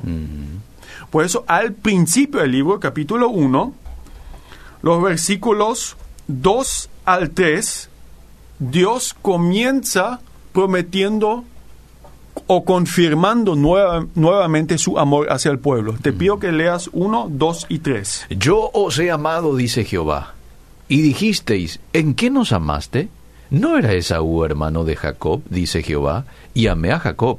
Por 1.11 1.25
eso, 1.25 1.45
al 1.47 1.73
principio 1.73 2.41
del 2.41 2.53
libro, 2.53 2.81
capítulo 2.81 3.29
1, 3.29 3.75
los 4.83 5.03
versículos 5.03 5.97
2 6.29 6.89
al 7.05 7.31
3, 7.31 7.89
Dios 8.59 9.15
comienza 9.23 10.21
prometiendo 10.53 11.45
o 12.47 12.65
confirmando 12.65 13.55
nueva- 13.57 14.07
nuevamente 14.15 14.79
su 14.79 14.99
amor 14.99 15.31
hacia 15.31 15.51
el 15.51 15.59
pueblo. 15.59 15.95
Te 16.01 16.13
pido 16.13 16.39
que 16.39 16.53
leas 16.53 16.89
1, 16.93 17.29
2 17.31 17.67
y 17.69 17.79
3. 17.81 18.27
Yo 18.31 18.71
os 18.73 18.99
he 18.99 19.11
amado, 19.11 19.55
dice 19.57 19.85
Jehová. 19.85 20.35
Y 20.89 21.03
dijisteis, 21.03 21.81
¿en 21.93 22.15
qué 22.15 22.31
nos 22.31 22.53
amaste? 22.53 23.09
¿No 23.51 23.77
era 23.77 23.93
Esaú 23.93 24.45
hermano 24.45 24.85
de 24.85 24.97
Jacob, 24.97 25.43
dice 25.51 25.83
Jehová? 25.83 26.25
Y 26.55 26.69
amé 26.69 26.93
a 26.93 26.99
Jacob. 26.99 27.39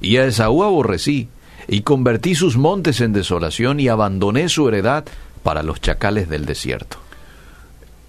Y 0.00 0.16
a 0.16 0.24
Esaú 0.24 0.62
aborrecí, 0.62 1.28
y 1.68 1.82
convertí 1.82 2.34
sus 2.34 2.56
montes 2.56 3.00
en 3.02 3.12
desolación, 3.12 3.78
y 3.80 3.88
abandoné 3.88 4.48
su 4.48 4.66
heredad 4.68 5.04
para 5.42 5.62
los 5.62 5.80
chacales 5.80 6.28
del 6.28 6.46
desierto. 6.46 6.98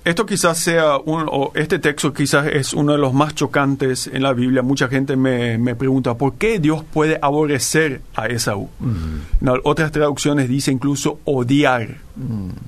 Esto 0.04 0.26
quizás 0.26 0.58
sea, 0.58 0.98
un, 0.98 1.28
o 1.32 1.52
este 1.54 1.78
texto 1.78 2.12
quizás 2.12 2.48
es 2.48 2.74
uno 2.74 2.94
de 2.94 2.98
los 2.98 3.14
más 3.14 3.36
chocantes 3.36 4.08
en 4.08 4.24
la 4.24 4.34
Biblia. 4.34 4.64
Mucha 4.64 4.88
gente 4.88 5.16
me, 5.16 5.60
me 5.60 5.76
pregunta, 5.76 6.16
¿por 6.16 6.34
qué 6.34 6.58
Dios 6.58 6.84
puede 6.92 7.20
aborrecer 7.22 8.02
a 8.16 8.26
Esaú? 8.26 8.68
En 8.82 9.50
otras 9.64 9.92
traducciones 9.92 10.50
dice 10.50 10.72
incluso 10.72 11.20
odiar. 11.26 11.98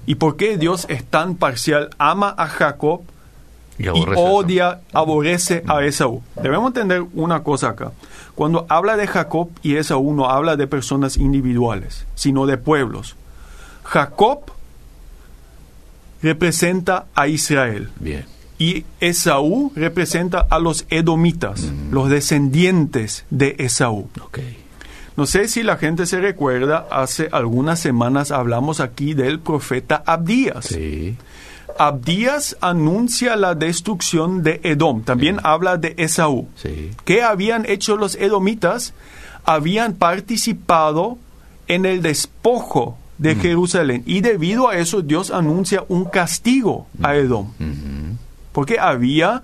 ¿Y 0.06 0.16
por 0.16 0.36
qué 0.38 0.58
Dios 0.60 0.86
es 0.90 1.06
tan 1.06 1.36
parcial? 1.36 1.90
Ama 1.98 2.36
a 2.38 2.48
Jacob 2.48 3.02
Y 3.80 3.86
y 3.88 4.06
odia, 4.16 4.82
aborrece 4.94 5.64
a 5.68 5.84
Esaú. 5.84 6.22
Debemos 6.40 6.68
entender 6.68 7.04
una 7.16 7.42
cosa 7.42 7.70
acá. 7.70 7.94
Cuando 8.36 8.68
habla 8.70 8.96
de 8.96 9.08
Jacob 9.08 9.50
y 9.64 9.78
Esaú 9.78 10.14
no 10.14 10.30
habla 10.30 10.56
de 10.56 10.68
personas 10.68 11.18
individuales, 11.18 12.06
sino 12.14 12.46
de 12.46 12.58
pueblos. 12.58 13.16
Jacob 13.84 14.52
representa 16.22 17.06
a 17.14 17.28
Israel 17.28 17.90
Bien. 18.00 18.26
y 18.58 18.86
Esaú 19.00 19.72
representa 19.76 20.48
a 20.50 20.60
los 20.60 20.86
edomitas, 20.90 21.72
los 21.92 22.10
descendientes 22.10 23.26
de 23.30 23.56
Esaú. 23.60 24.10
No 25.16 25.28
sé 25.28 25.48
si 25.48 25.62
la 25.62 25.78
gente 25.78 26.06
se 26.06 26.20
recuerda, 26.20 26.88
hace 26.90 27.30
algunas 27.32 27.80
semanas 27.80 28.32
hablamos 28.32 28.80
aquí 28.80 29.14
del 29.14 29.40
profeta 29.40 30.02
Abdías. 30.06 30.66
Sí. 30.66 31.18
Abdías 31.78 32.58
anuncia 32.62 33.36
la 33.36 33.54
destrucción 33.54 34.44
de 34.44 34.60
Edom, 34.64 35.04
también 35.04 35.40
habla 35.44 35.78
de 35.78 35.94
Esaú. 35.98 36.48
Sí. 36.56 36.92
¿Qué 37.06 37.22
habían 37.22 37.66
hecho 37.68 37.96
los 37.96 38.16
edomitas? 38.16 38.94
Habían 39.44 39.94
participado 39.96 41.18
en 41.68 41.86
el 41.86 42.02
despojo 42.02 42.98
de 43.18 43.36
Jerusalén. 43.36 44.04
Y 44.06 44.22
debido 44.22 44.70
a 44.70 44.78
eso 44.78 45.02
Dios 45.02 45.32
anuncia 45.32 45.84
un 45.88 46.06
castigo 46.06 46.88
a 47.02 47.16
Edom, 47.16 47.52
porque 48.52 48.80
había 48.80 49.44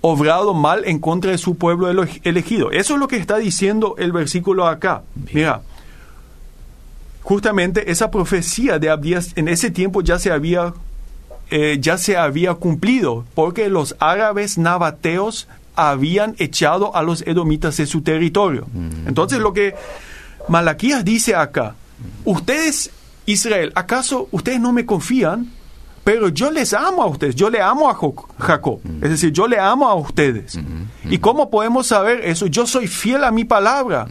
obrado 0.00 0.52
mal 0.52 0.84
en 0.84 0.98
contra 0.98 1.30
de 1.30 1.38
su 1.38 1.56
pueblo 1.56 1.88
elegido. 2.24 2.70
Eso 2.70 2.94
es 2.94 3.00
lo 3.00 3.08
que 3.08 3.16
está 3.16 3.38
diciendo 3.38 3.94
el 3.98 4.12
versículo 4.12 4.66
acá. 4.66 5.02
Mira, 5.32 5.62
justamente 7.22 7.90
esa 7.90 8.10
profecía 8.10 8.78
de 8.78 8.90
Abdías 8.90 9.32
en 9.36 9.48
ese 9.48 9.70
tiempo 9.70 10.02
ya 10.02 10.18
se 10.18 10.30
había 10.30 10.74
eh, 11.50 11.78
ya 11.80 11.98
se 11.98 12.16
había 12.16 12.54
cumplido, 12.54 13.24
porque 13.34 13.68
los 13.68 13.96
árabes 13.98 14.56
nabateos 14.58 15.46
habían 15.76 16.34
echado 16.38 16.96
a 16.96 17.02
los 17.02 17.22
edomitas 17.22 17.76
de 17.76 17.86
su 17.86 18.02
territorio. 18.02 18.66
Entonces 19.06 19.40
lo 19.40 19.52
que 19.52 19.74
Malaquías 20.48 21.04
dice 21.04 21.34
acá, 21.34 21.74
ustedes, 22.24 22.90
Israel, 23.26 23.72
¿acaso 23.74 24.28
ustedes 24.32 24.60
no 24.60 24.72
me 24.72 24.84
confían? 24.86 25.50
Pero 26.04 26.28
yo 26.28 26.50
les 26.50 26.74
amo 26.74 27.02
a 27.02 27.06
ustedes, 27.06 27.34
yo 27.34 27.48
le 27.48 27.62
amo 27.62 27.88
a 27.88 27.94
Jo- 27.94 28.28
Jacob, 28.38 28.78
es 29.00 29.08
decir, 29.08 29.32
yo 29.32 29.48
le 29.48 29.58
amo 29.58 29.88
a 29.88 29.94
ustedes. 29.94 30.58
¿Y 31.08 31.16
cómo 31.18 31.48
podemos 31.48 31.86
saber 31.86 32.20
eso? 32.26 32.46
Yo 32.46 32.66
soy 32.66 32.88
fiel 32.88 33.24
a 33.24 33.30
mi 33.30 33.44
palabra. 33.44 34.06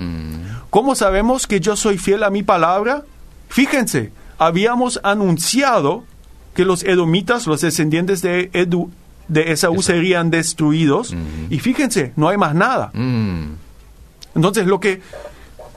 ¿Cómo 0.72 0.96
sabemos 0.96 1.46
que 1.46 1.60
yo 1.60 1.76
soy 1.76 1.98
fiel 2.00 2.24
a 2.24 2.32
mi 2.32 2.42
palabra? 2.42 3.04
Fíjense, 3.48 4.12
habíamos 4.40 5.00
anunciado 5.04 6.04
que 6.56 6.66
los 6.66 6.84
edomitas, 6.84 7.46
los 7.46 7.62
descendientes 7.62 8.24
de, 8.24 8.52
Edu- 8.54 8.90
de 9.28 9.52
Esaú, 9.52 9.84
serían 9.84 10.32
destruidos. 10.32 11.16
Y 11.52 11.60
fíjense, 11.60 12.12
no 12.16 12.28
hay 12.30 12.38
más 12.38 12.56
nada. 12.56 12.90
Entonces, 14.36 14.66
lo 14.66 14.80
que 14.80 15.02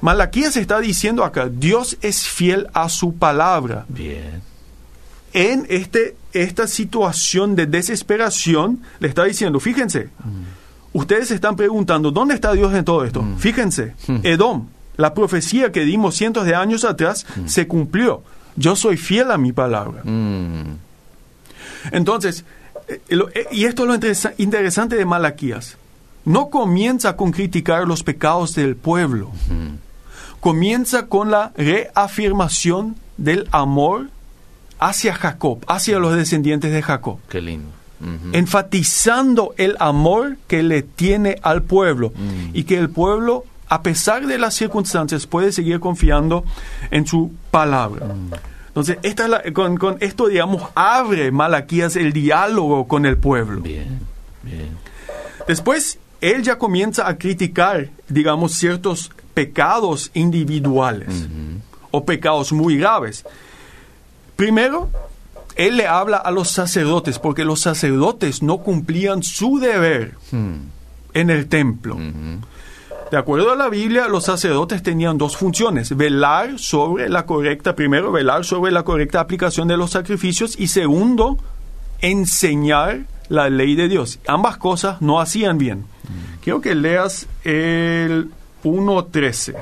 Malaquías 0.06 0.56
está 0.56 0.78
diciendo 0.78 1.24
acá, 1.24 1.48
Dios 1.52 1.98
es 2.00 2.28
fiel 2.28 2.68
a 2.74 2.88
su 2.88 3.16
palabra. 3.16 3.86
Bien. 3.88 4.40
En 5.32 5.66
este, 5.68 6.14
esta 6.32 6.68
situación 6.68 7.56
de 7.56 7.66
desesperación, 7.66 8.82
le 9.00 9.08
está 9.08 9.24
diciendo, 9.24 9.58
fíjense, 9.58 10.10
ustedes 10.92 11.32
están 11.32 11.56
preguntando, 11.56 12.12
¿dónde 12.12 12.34
está 12.34 12.52
Dios 12.52 12.72
en 12.72 12.84
todo 12.84 13.04
esto? 13.04 13.24
Fíjense, 13.38 13.94
Edom, 14.22 14.68
la 14.96 15.12
profecía 15.12 15.72
que 15.72 15.80
dimos 15.84 16.14
cientos 16.14 16.44
de 16.44 16.54
años 16.54 16.84
atrás 16.84 17.26
se 17.46 17.66
cumplió. 17.66 18.22
Yo 18.54 18.76
soy 18.76 18.96
fiel 18.96 19.32
a 19.32 19.36
mi 19.38 19.52
palabra. 19.52 20.02
Mm. 20.04 20.76
Entonces, 21.90 22.44
eh, 22.86 23.00
eh, 23.08 23.46
y 23.50 23.64
esto 23.64 23.82
es 23.82 23.88
lo 23.88 23.94
interesa- 23.96 24.34
interesante 24.38 24.94
de 24.94 25.04
Malaquías. 25.04 25.76
No 26.24 26.48
comienza 26.48 27.16
con 27.16 27.32
criticar 27.32 27.88
los 27.88 28.04
pecados 28.04 28.54
del 28.54 28.76
pueblo. 28.76 29.32
Comienza 30.50 31.06
con 31.06 31.32
la 31.32 31.50
reafirmación 31.56 32.94
del 33.16 33.48
amor 33.50 34.10
hacia 34.78 35.12
Jacob, 35.12 35.64
hacia 35.66 35.98
los 35.98 36.14
descendientes 36.14 36.70
de 36.72 36.82
Jacob. 36.82 37.18
Qué 37.28 37.40
lindo. 37.40 37.68
Enfatizando 38.32 39.54
el 39.56 39.74
amor 39.80 40.36
que 40.46 40.62
le 40.62 40.82
tiene 40.82 41.40
al 41.42 41.64
pueblo 41.64 42.12
Mm. 42.14 42.50
y 42.54 42.62
que 42.62 42.78
el 42.78 42.90
pueblo, 42.90 43.44
a 43.68 43.82
pesar 43.82 44.28
de 44.28 44.38
las 44.38 44.54
circunstancias, 44.54 45.26
puede 45.26 45.50
seguir 45.50 45.80
confiando 45.80 46.44
en 46.92 47.08
su 47.08 47.32
palabra. 47.50 48.06
Mm. 48.06 48.30
Entonces, 48.68 48.98
esta 49.02 49.24
es 49.24 49.30
la- 49.30 49.42
con, 49.52 49.76
con 49.78 49.96
esto, 49.98 50.28
digamos, 50.28 50.62
abre 50.76 51.32
Malaquías 51.32 51.96
el 51.96 52.12
diálogo 52.12 52.86
con 52.86 53.04
el 53.04 53.16
pueblo. 53.18 53.62
Bien, 53.62 53.98
bien. 54.44 54.68
Después, 55.48 55.98
él 56.20 56.44
ya 56.44 56.56
comienza 56.56 57.08
a 57.08 57.18
criticar, 57.18 57.88
digamos, 58.08 58.52
ciertos 58.52 59.10
pecados 59.36 60.10
individuales 60.14 61.26
o 61.90 62.06
pecados 62.06 62.54
muy 62.54 62.78
graves. 62.78 63.22
Primero, 64.34 64.88
él 65.56 65.76
le 65.76 65.86
habla 65.86 66.16
a 66.16 66.30
los 66.30 66.48
sacerdotes, 66.48 67.18
porque 67.18 67.44
los 67.44 67.60
sacerdotes 67.60 68.42
no 68.42 68.58
cumplían 68.58 69.22
su 69.22 69.58
deber 69.58 70.14
Mm. 70.32 70.54
en 71.12 71.28
el 71.30 71.48
templo. 71.48 71.98
De 73.10 73.18
acuerdo 73.18 73.52
a 73.52 73.56
la 73.56 73.68
Biblia, 73.68 74.08
los 74.08 74.24
sacerdotes 74.24 74.82
tenían 74.82 75.18
dos 75.18 75.36
funciones, 75.36 75.94
velar 75.94 76.58
sobre 76.58 77.10
la 77.10 77.26
correcta, 77.26 77.76
primero, 77.76 78.10
velar 78.12 78.42
sobre 78.46 78.72
la 78.72 78.84
correcta 78.84 79.20
aplicación 79.20 79.68
de 79.68 79.76
los 79.76 79.90
sacrificios 79.90 80.58
y 80.58 80.68
segundo, 80.68 81.36
enseñar 82.00 83.00
la 83.28 83.50
ley 83.50 83.74
de 83.74 83.88
Dios. 83.88 84.18
Ambas 84.26 84.56
cosas 84.56 85.02
no 85.02 85.20
hacían 85.20 85.58
bien. 85.58 85.84
Quiero 86.42 86.62
que 86.62 86.74
leas 86.74 87.26
el 87.44 88.30
1.13. 88.66 89.54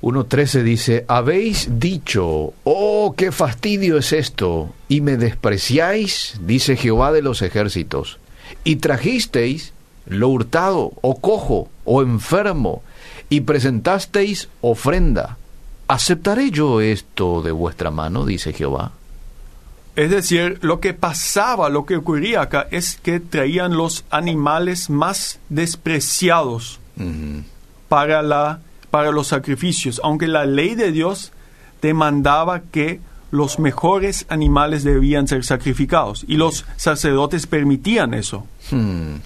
1.13 0.00 0.62
dice, 0.62 1.04
habéis 1.08 1.68
dicho, 1.78 2.54
oh, 2.64 3.14
qué 3.16 3.32
fastidio 3.32 3.98
es 3.98 4.14
esto, 4.14 4.70
y 4.88 5.02
me 5.02 5.18
despreciáis, 5.18 6.40
dice 6.40 6.76
Jehová 6.76 7.12
de 7.12 7.20
los 7.20 7.42
ejércitos, 7.42 8.18
y 8.64 8.76
trajisteis 8.76 9.74
lo 10.06 10.28
hurtado, 10.30 10.92
o 11.02 11.20
cojo, 11.20 11.68
o 11.84 12.00
enfermo, 12.00 12.82
y 13.28 13.42
presentasteis 13.42 14.48
ofrenda. 14.62 15.36
¿Aceptaré 15.86 16.50
yo 16.50 16.80
esto 16.80 17.42
de 17.42 17.52
vuestra 17.52 17.90
mano? 17.90 18.24
dice 18.24 18.54
Jehová. 18.54 18.92
Es 19.96 20.10
decir, 20.10 20.58
lo 20.62 20.80
que 20.80 20.94
pasaba, 20.94 21.68
lo 21.68 21.84
que 21.84 21.96
ocurría 21.96 22.42
acá 22.42 22.68
es 22.70 22.98
que 23.02 23.20
traían 23.20 23.76
los 23.76 24.04
animales 24.10 24.88
más 24.88 25.40
despreciados 25.48 26.78
para, 27.88 28.22
la, 28.22 28.60
para 28.90 29.10
los 29.10 29.28
sacrificios, 29.28 30.00
aunque 30.04 30.28
la 30.28 30.44
ley 30.46 30.74
de 30.74 30.92
Dios 30.92 31.32
demandaba 31.82 32.60
que 32.60 33.00
los 33.30 33.58
mejores 33.58 34.26
animales 34.28 34.84
debían 34.84 35.28
ser 35.28 35.44
sacrificados 35.44 36.24
y 36.26 36.36
los 36.36 36.64
sacerdotes 36.76 37.46
permitían 37.46 38.14
eso, 38.14 38.46
Hmm. 38.70 39.16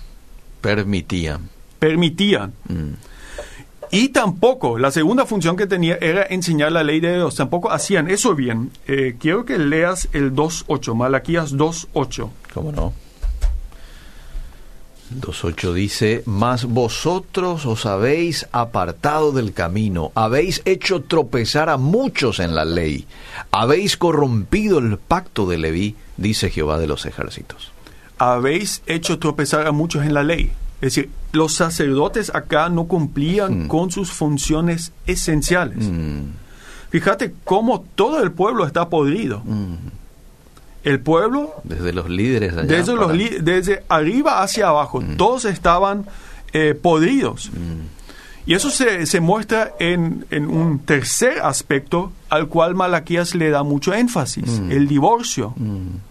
Permitían. 0.60 1.50
permitían. 1.78 2.54
Mm. 2.68 2.94
Y 3.94 4.08
tampoco, 4.08 4.76
la 4.76 4.90
segunda 4.90 5.24
función 5.24 5.56
que 5.56 5.68
tenía 5.68 5.96
era 6.00 6.26
enseñar 6.28 6.72
la 6.72 6.82
ley 6.82 6.98
de 6.98 7.14
Dios, 7.14 7.36
tampoco 7.36 7.70
hacían 7.70 8.10
eso 8.10 8.34
bien. 8.34 8.72
Eh, 8.88 9.14
quiero 9.20 9.44
que 9.44 9.56
leas 9.56 10.08
el 10.12 10.32
2.8, 10.32 10.96
Malaquías 10.96 11.54
2.8. 11.54 12.28
¿Cómo 12.52 12.72
no? 12.72 12.92
2.8 15.20 15.72
dice, 15.74 16.24
Mas 16.26 16.64
vosotros 16.64 17.66
os 17.66 17.86
habéis 17.86 18.48
apartado 18.50 19.30
del 19.30 19.52
camino, 19.52 20.10
habéis 20.16 20.60
hecho 20.64 21.02
tropezar 21.02 21.68
a 21.68 21.76
muchos 21.76 22.40
en 22.40 22.56
la 22.56 22.64
ley, 22.64 23.06
habéis 23.52 23.96
corrompido 23.96 24.80
el 24.80 24.98
pacto 24.98 25.46
de 25.46 25.58
Leví, 25.58 25.94
dice 26.16 26.50
Jehová 26.50 26.78
de 26.78 26.88
los 26.88 27.06
ejércitos. 27.06 27.70
Habéis 28.18 28.82
hecho 28.86 29.20
tropezar 29.20 29.68
a 29.68 29.72
muchos 29.72 30.04
en 30.04 30.14
la 30.14 30.24
ley. 30.24 30.50
Es 30.84 30.94
decir, 30.94 31.10
los 31.32 31.54
sacerdotes 31.54 32.30
acá 32.34 32.68
no 32.68 32.84
cumplían 32.84 33.64
Mm. 33.64 33.68
con 33.68 33.90
sus 33.90 34.10
funciones 34.12 34.92
esenciales. 35.06 35.78
Mm, 35.88 36.24
Fíjate 36.90 37.34
cómo 37.44 37.84
todo 37.94 38.22
el 38.22 38.32
pueblo 38.32 38.66
está 38.66 38.88
podrido. 38.90 39.40
mm. 39.44 39.76
El 40.84 41.00
pueblo, 41.00 41.54
Desde 41.64 41.94
los 41.94 42.10
líderes 42.10 42.54
de 42.54 42.60
allá 42.60 42.76
desde, 42.76 42.94
los 42.94 43.12
li- 43.14 43.38
desde 43.40 43.82
arriba 43.88 44.42
hacia 44.42 44.68
abajo, 44.68 45.02
todos 45.16 45.46
estaban 45.46 46.04
eh, 46.52 46.74
podridos. 46.80 47.50
Y 48.46 48.52
eso 48.54 48.68
se, 48.68 49.06
se 49.06 49.20
muestra 49.20 49.72
en, 49.78 50.26
en 50.30 50.48
un 50.48 50.78
tercer 50.80 51.40
aspecto 51.40 52.12
al 52.28 52.48
cual 52.48 52.74
Malaquías 52.74 53.34
le 53.34 53.48
da 53.48 53.62
mucho 53.62 53.94
énfasis, 53.94 54.60
el 54.70 54.86
divorcio. 54.86 55.54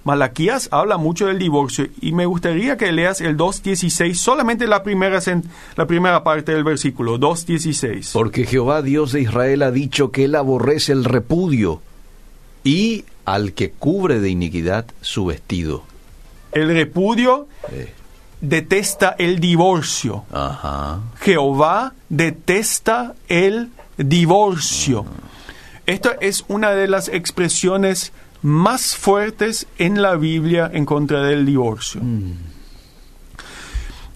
Malaquías 0.04 0.68
habla 0.72 0.98
mucho 0.98 1.28
del 1.28 1.38
divorcio 1.38 1.88
y 2.02 2.12
me 2.14 2.26
gustaría 2.26 2.76
que 2.76 2.92
leas 2.92 3.22
el 3.22 3.38
2.16, 3.38 4.16
solamente 4.16 4.66
la 4.66 4.82
primera, 4.82 5.20
la 5.76 5.86
primera 5.86 6.24
parte 6.24 6.54
del 6.54 6.64
versículo, 6.64 7.20
2.16. 7.20 8.12
Porque 8.14 8.46
Jehová 8.46 8.82
Dios 8.82 9.12
de 9.12 9.22
Israel 9.22 9.62
ha 9.62 9.72
dicho 9.72 10.12
que 10.12 10.26
él 10.26 10.36
aborrece 10.36 10.92
el 10.92 11.04
repudio 11.04 11.82
y 12.64 13.06
al 13.26 13.54
que 13.54 13.72
cubre 13.72 14.20
de 14.20 14.30
iniquidad 14.30 14.86
su 15.02 15.26
vestido. 15.26 15.84
El 16.52 16.70
repudio 16.70 17.48
Eh, 17.72 17.94
detesta 18.44 19.16
el 19.18 19.40
divorcio. 19.40 20.26
ajá. 20.32 21.00
Jehová 21.22 21.94
detesta 22.10 23.14
el 23.30 23.70
divorcio. 23.98 25.06
Esta 25.86 26.12
es 26.22 26.44
una 26.50 26.72
de 26.72 26.88
las 26.88 27.08
expresiones 27.08 28.12
más 28.42 28.96
fuertes 28.98 29.66
en 29.78 30.02
la 30.02 30.16
Biblia 30.16 30.70
en 30.74 30.86
contra 30.86 31.24
del 31.24 31.46
divorcio. 31.46 32.02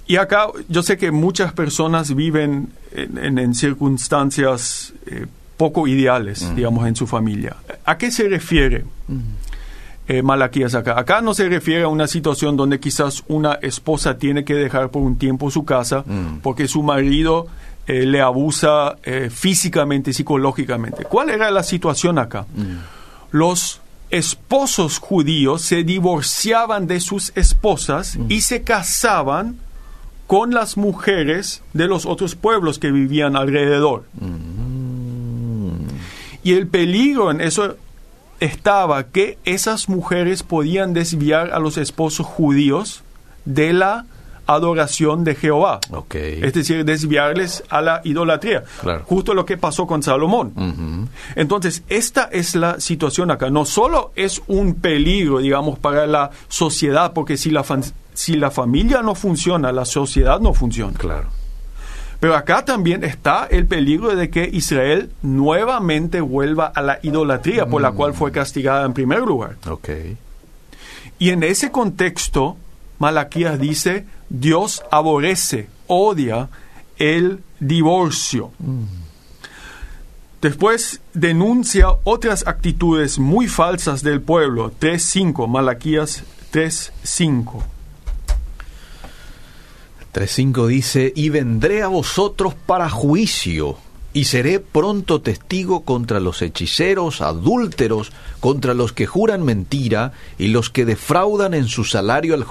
Y 0.05 0.15
acá 0.17 0.47
yo 0.69 0.83
sé 0.83 0.97
que 0.97 1.11
muchas 1.11 1.53
personas 1.53 2.13
viven 2.15 2.69
en, 2.93 3.17
en- 3.17 3.37
en 3.37 3.53
circunstancias 3.55 4.93
eh, 5.05 5.25
poco 5.57 5.87
ideales, 5.87 6.53
digamos, 6.55 6.87
en 6.87 6.95
su 6.95 7.07
familia. 7.07 7.55
¿A 7.85 7.97
qué 7.97 8.11
se 8.11 8.27
refiere 8.29 8.85
eh, 10.07 10.21
Malaquías 10.21 10.73
acá? 10.75 10.97
Acá 10.99 11.21
no 11.21 11.33
se 11.33 11.47
refiere 11.49 11.83
a 11.83 11.87
una 11.89 12.07
situación 12.07 12.55
donde 12.55 12.79
quizás 12.79 13.23
una 13.27 13.53
esposa 13.55 14.17
tiene 14.17 14.43
que 14.45 14.53
dejar 14.55 14.89
por 14.89 15.01
un 15.03 15.17
tiempo 15.17 15.51
su 15.51 15.65
casa 15.65 16.03
Mm. 16.07 16.39
porque 16.41 16.67
su 16.67 16.81
marido 16.83 17.47
eh, 17.87 18.05
le 18.05 18.21
abusa 18.21 18.97
eh, 19.03 19.29
físicamente, 19.29 20.11
psicológicamente. 20.13 21.03
¿Cuál 21.03 21.29
era 21.29 21.51
la 21.51 21.63
situación 21.63 22.19
acá? 22.19 22.45
Los 23.31 23.79
esposos 24.09 24.99
judíos 24.99 25.61
se 25.61 25.83
divorciaban 25.83 26.87
de 26.87 26.99
sus 27.01 27.31
esposas 27.35 28.17
y 28.29 28.41
se 28.41 28.63
casaban 28.63 29.57
con 30.27 30.53
las 30.53 30.75
mujeres 30.77 31.61
de 31.73 31.87
los 31.87 32.05
otros 32.05 32.35
pueblos 32.35 32.79
que 32.79 32.91
vivían 32.91 33.35
alrededor. 33.35 34.03
Y 36.43 36.53
el 36.53 36.67
peligro 36.67 37.31
en 37.31 37.41
eso 37.41 37.75
estaba 38.39 39.03
que 39.05 39.37
esas 39.45 39.89
mujeres 39.89 40.43
podían 40.43 40.93
desviar 40.93 41.51
a 41.53 41.59
los 41.59 41.77
esposos 41.77 42.25
judíos 42.25 43.03
de 43.45 43.73
la 43.73 44.05
adoración 44.47 45.23
de 45.23 45.35
Jehová. 45.35 45.79
Es 46.13 46.53
decir, 46.53 46.85
desviarles 46.85 47.63
a 47.69 47.81
la 47.81 48.01
idolatría. 48.03 48.63
Claro. 48.81 49.03
Justo 49.05 49.33
lo 49.33 49.45
que 49.45 49.57
pasó 49.57 49.85
con 49.85 50.01
Salomón. 50.01 51.09
Entonces, 51.35 51.83
esta 51.89 52.23
es 52.31 52.55
la 52.55 52.79
situación 52.79 53.29
acá. 53.29 53.49
No 53.49 53.65
solo 53.65 54.11
es 54.15 54.41
un 54.47 54.75
peligro, 54.75 55.39
digamos, 55.39 55.77
para 55.77 56.07
la 56.07 56.31
sociedad, 56.47 57.13
porque 57.13 57.37
si 57.37 57.51
la, 57.51 57.65
si 58.13 58.35
la 58.35 58.49
familia 58.49 59.01
no 59.01 59.15
funciona, 59.15 59.71
la 59.71 59.85
sociedad 59.85 60.39
no 60.39 60.53
funciona. 60.53 60.97
Claro. 60.97 61.36
Pero 62.19 62.35
acá 62.35 62.65
también 62.65 63.03
está 63.03 63.47
el 63.49 63.67
peligro 63.67 64.15
de 64.15 64.29
que 64.29 64.49
Israel 64.51 65.11
nuevamente 65.21 66.19
vuelva 66.21 66.65
a 66.65 66.81
la 66.81 66.99
idolatría 67.03 67.67
por 67.67 67.81
la 67.81 67.91
cual 67.91 68.13
fue 68.13 68.31
castigada 68.31 68.85
en 68.85 68.93
primer 68.93 69.19
lugar. 69.19 69.57
Ok. 69.69 69.89
Y 71.19 71.29
en 71.29 71.43
ese 71.43 71.71
contexto, 71.71 72.57
Malaquías 72.97 73.59
dice, 73.59 74.05
Dios 74.29 74.83
aborrece, 74.91 75.69
odia 75.85 76.49
el 76.97 77.43
divorcio. 77.59 78.51
Después 80.41 81.01
denuncia 81.13 81.87
otras 82.03 82.45
actitudes 82.47 83.19
muy 83.19 83.47
falsas 83.47 84.03
del 84.03 84.21
pueblo. 84.21 84.71
3.5, 84.79 85.47
Malaquías 85.47 86.23
3.5. 86.51 87.76
3.5 90.13 90.67
dice, 90.67 91.13
y 91.15 91.29
vendré 91.29 91.83
a 91.83 91.87
vosotros 91.87 92.53
para 92.53 92.89
juicio, 92.89 93.77
y 94.13 94.25
seré 94.25 94.59
pronto 94.59 95.21
testigo 95.21 95.81
contra 95.81 96.19
los 96.19 96.41
hechiceros, 96.41 97.21
adúlteros, 97.21 98.11
contra 98.39 98.73
los 98.73 98.93
que 98.93 99.05
juran 99.05 99.43
mentira, 99.43 100.13
y 100.39 100.47
los 100.47 100.69
que 100.69 100.85
defraudan 100.85 101.53
en 101.53 101.67
su 101.67 101.83
salario 101.83 102.33
al, 102.33 102.45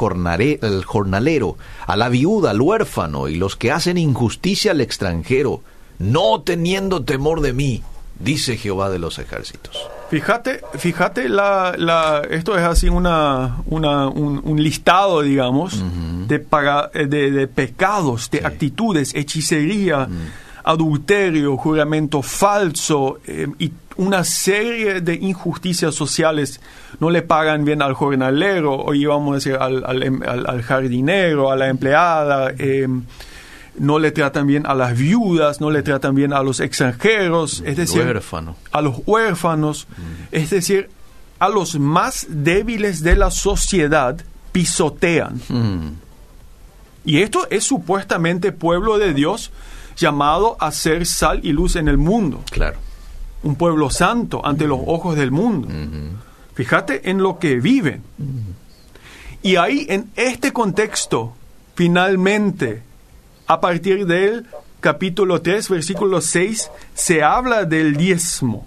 al 0.63 0.85
jornalero, 0.85 1.57
a 1.87 1.97
la 1.97 2.09
viuda, 2.09 2.51
al 2.51 2.61
huérfano, 2.61 3.29
y 3.29 3.35
los 3.37 3.57
que 3.57 3.73
hacen 3.73 3.99
injusticia 3.99 4.71
al 4.71 4.81
extranjero, 4.81 5.63
no 5.99 6.43
teniendo 6.43 7.05
temor 7.05 7.41
de 7.41 7.53
mí, 7.53 7.83
dice 8.19 8.57
Jehová 8.57 8.91
de 8.91 8.99
los 8.99 9.19
ejércitos. 9.19 9.77
Fíjate, 10.11 10.61
fíjate 10.79 11.29
la, 11.29 11.75
la- 11.77 12.23
esto 12.31 12.57
es 12.57 12.63
así 12.65 12.89
una, 12.89 13.57
una- 13.67 14.09
un, 14.09 14.41
un 14.45 14.63
listado, 14.63 15.23
digamos, 15.23 15.83
de, 16.29 16.39
paga- 16.39 16.91
eh, 16.95 17.07
de, 17.07 17.31
de 17.31 17.49
pecados, 17.49 18.31
de 18.31 18.39
Sí. 18.39 18.45
actitudes, 18.45 19.15
hechicería, 19.15 20.09
adulterio, 20.65 21.57
juramento 21.57 22.23
falso 22.23 23.19
eh, 23.27 23.47
y 23.59 23.73
una 23.97 24.25
serie 24.25 25.01
de 25.01 25.15
injusticias 25.15 25.95
sociales. 25.95 26.61
No 27.01 27.11
le 27.11 27.23
pagan 27.23 27.65
bien 27.65 27.83
al 27.83 27.95
jornalero, 27.95 28.75
o 28.75 28.93
íbamos 28.95 29.33
a 29.33 29.35
decir 29.37 29.55
al, 29.59 29.85
al 29.85 30.03
em- 30.03 30.23
al- 30.23 30.47
al 30.47 30.63
jardinero, 30.63 31.51
a 31.51 31.57
la 31.57 31.69
empleada. 31.69 32.53
eh, 32.59 32.87
no 33.79 33.99
le 33.99 34.11
tratan 34.13 34.47
bien 34.47 34.67
a 34.67 34.75
las 34.75 34.97
viudas, 34.97 35.61
no 35.61 35.71
le 35.71 35.83
tratan 35.83 36.15
bien 36.15 36.33
a 36.33 36.43
los 36.43 36.61
extranjeros, 36.61 37.63
es 37.67 37.77
decir, 37.77 38.03
huérfano. 38.03 38.57
a 38.73 38.81
los 38.81 38.97
huérfanos, 39.07 39.87
es 40.33 40.51
decir, 40.51 40.91
a 41.39 41.49
los 41.49 41.79
más 41.79 42.27
débiles 42.29 43.03
de 43.03 43.17
la 43.17 43.31
sociedad 43.31 44.17
pisotean. 44.53 45.41
Mm, 45.49 45.89
Y 47.05 47.21
esto 47.21 47.47
es 47.51 47.65
supuestamente 47.65 48.51
pueblo 48.53 48.99
de 48.99 49.15
Dios 49.15 49.53
llamado 49.97 50.57
a 50.61 50.73
ser 50.73 51.07
sal 51.07 51.41
y 51.43 51.53
luz 51.53 51.77
en 51.77 51.89
el 51.89 51.99
mundo, 51.99 52.43
claro. 52.51 52.79
un 53.43 53.55
pueblo 53.57 53.91
santo 53.91 54.45
ante 54.45 54.67
los 54.67 54.81
ojos 54.87 55.15
del 55.17 55.31
mundo. 55.31 55.69
Fíjate 56.55 57.11
en 57.11 57.19
lo 57.19 57.39
que 57.39 57.57
viven. 57.61 58.03
Y 59.43 59.57
ahí, 59.57 59.87
en 59.89 60.11
este 60.17 60.53
contexto, 60.53 61.35
finalmente, 61.77 62.83
a 63.47 63.61
partir 63.61 64.07
del 64.07 64.47
capítulo 64.81 65.43
3, 65.43 65.69
versículo 65.69 66.21
6, 66.21 66.71
se 66.95 67.23
habla 67.23 67.65
del 67.65 67.97
diezmo. 67.97 68.67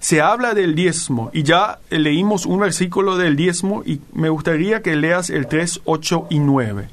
Se 0.00 0.20
habla 0.20 0.54
del 0.54 0.74
diezmo. 0.74 1.30
Y 1.32 1.42
ya 1.42 1.78
leímos 1.90 2.46
un 2.46 2.60
versículo 2.60 3.16
del 3.16 3.36
diezmo 3.36 3.82
y 3.84 4.00
me 4.12 4.28
gustaría 4.28 4.82
que 4.82 4.96
leas 4.96 5.30
el 5.30 5.46
3, 5.46 5.80
8 5.84 6.26
y 6.30 6.38
9. 6.38 6.88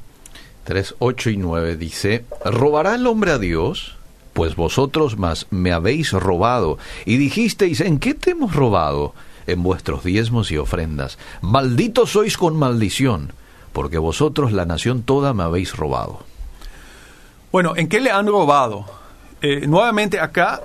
3, 0.64 0.94
8 0.98 1.30
y 1.30 1.36
9 1.36 1.76
dice, 1.76 2.24
¿robará 2.44 2.96
el 2.96 3.06
hombre 3.06 3.32
a 3.32 3.38
Dios? 3.38 3.96
Pues 4.32 4.56
vosotros 4.56 5.16
más 5.16 5.46
me 5.50 5.72
habéis 5.72 6.12
robado. 6.12 6.78
Y 7.04 7.16
dijisteis, 7.16 7.80
¿en 7.80 7.98
qué 7.98 8.14
te 8.14 8.32
hemos 8.32 8.54
robado? 8.54 9.14
En 9.46 9.62
vuestros 9.62 10.02
diezmos 10.02 10.50
y 10.50 10.56
ofrendas. 10.56 11.18
Malditos 11.40 12.10
sois 12.10 12.36
con 12.36 12.56
maldición, 12.56 13.32
porque 13.72 13.98
vosotros 13.98 14.52
la 14.52 14.66
nación 14.66 15.02
toda 15.02 15.32
me 15.32 15.44
habéis 15.44 15.76
robado. 15.76 16.24
Bueno, 17.52 17.74
¿en 17.76 17.88
qué 17.88 18.00
le 18.00 18.10
han 18.10 18.26
robado? 18.26 18.84
Eh, 19.42 19.66
nuevamente 19.66 20.18
acá 20.20 20.60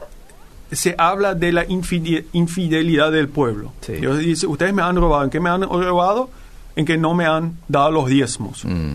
se 0.71 0.95
habla 0.97 1.35
de 1.35 1.51
la 1.51 1.65
infide- 1.67 2.25
infidelidad 2.33 3.11
del 3.11 3.27
pueblo. 3.27 3.73
Sí. 3.81 3.93
Dios 3.93 4.17
dice, 4.19 4.47
ustedes 4.47 4.73
me 4.73 4.81
han 4.81 4.95
robado. 4.95 5.23
¿En 5.23 5.29
qué 5.29 5.39
me 5.39 5.49
han 5.49 5.61
robado? 5.63 6.29
En 6.75 6.85
que 6.85 6.97
no 6.97 7.13
me 7.13 7.25
han 7.25 7.57
dado 7.67 7.91
los 7.91 8.07
diezmos. 8.07 8.63
Mm, 8.65 8.93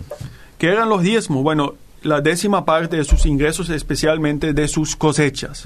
¿Qué 0.59 0.69
eran 0.69 0.89
los 0.89 1.03
diezmos? 1.03 1.43
Bueno, 1.43 1.75
la 2.03 2.21
décima 2.23 2.65
parte 2.65 2.97
de 2.97 3.05
sus 3.05 3.27
ingresos, 3.27 3.69
especialmente 3.69 4.53
de 4.55 4.69
sus 4.69 4.97
cosechas. 4.97 5.65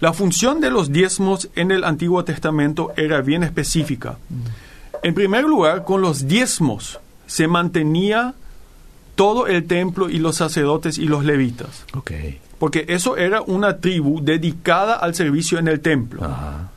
La 0.00 0.12
función 0.12 0.60
de 0.60 0.70
los 0.70 0.92
diezmos 0.92 1.48
en 1.54 1.70
el 1.70 1.84
Antiguo 1.84 2.22
Testamento 2.24 2.92
era 2.96 3.22
bien 3.22 3.42
específica. 3.42 4.18
En 5.02 5.14
primer 5.14 5.44
lugar, 5.44 5.84
con 5.84 6.02
los 6.02 6.26
diezmos 6.28 7.00
se 7.26 7.46
mantenía 7.48 8.34
todo 9.16 9.48
el 9.48 9.66
templo 9.66 10.08
y 10.08 10.18
los 10.18 10.36
sacerdotes 10.36 10.96
y 10.98 11.06
los 11.06 11.24
levitas, 11.24 11.84
porque 12.60 12.84
eso 12.88 13.16
era 13.16 13.42
una 13.42 13.78
tribu 13.78 14.20
dedicada 14.22 14.94
al 14.94 15.14
servicio 15.16 15.58
en 15.58 15.66
el 15.68 15.80
templo. 15.80 16.24
Ajá. 16.24 16.70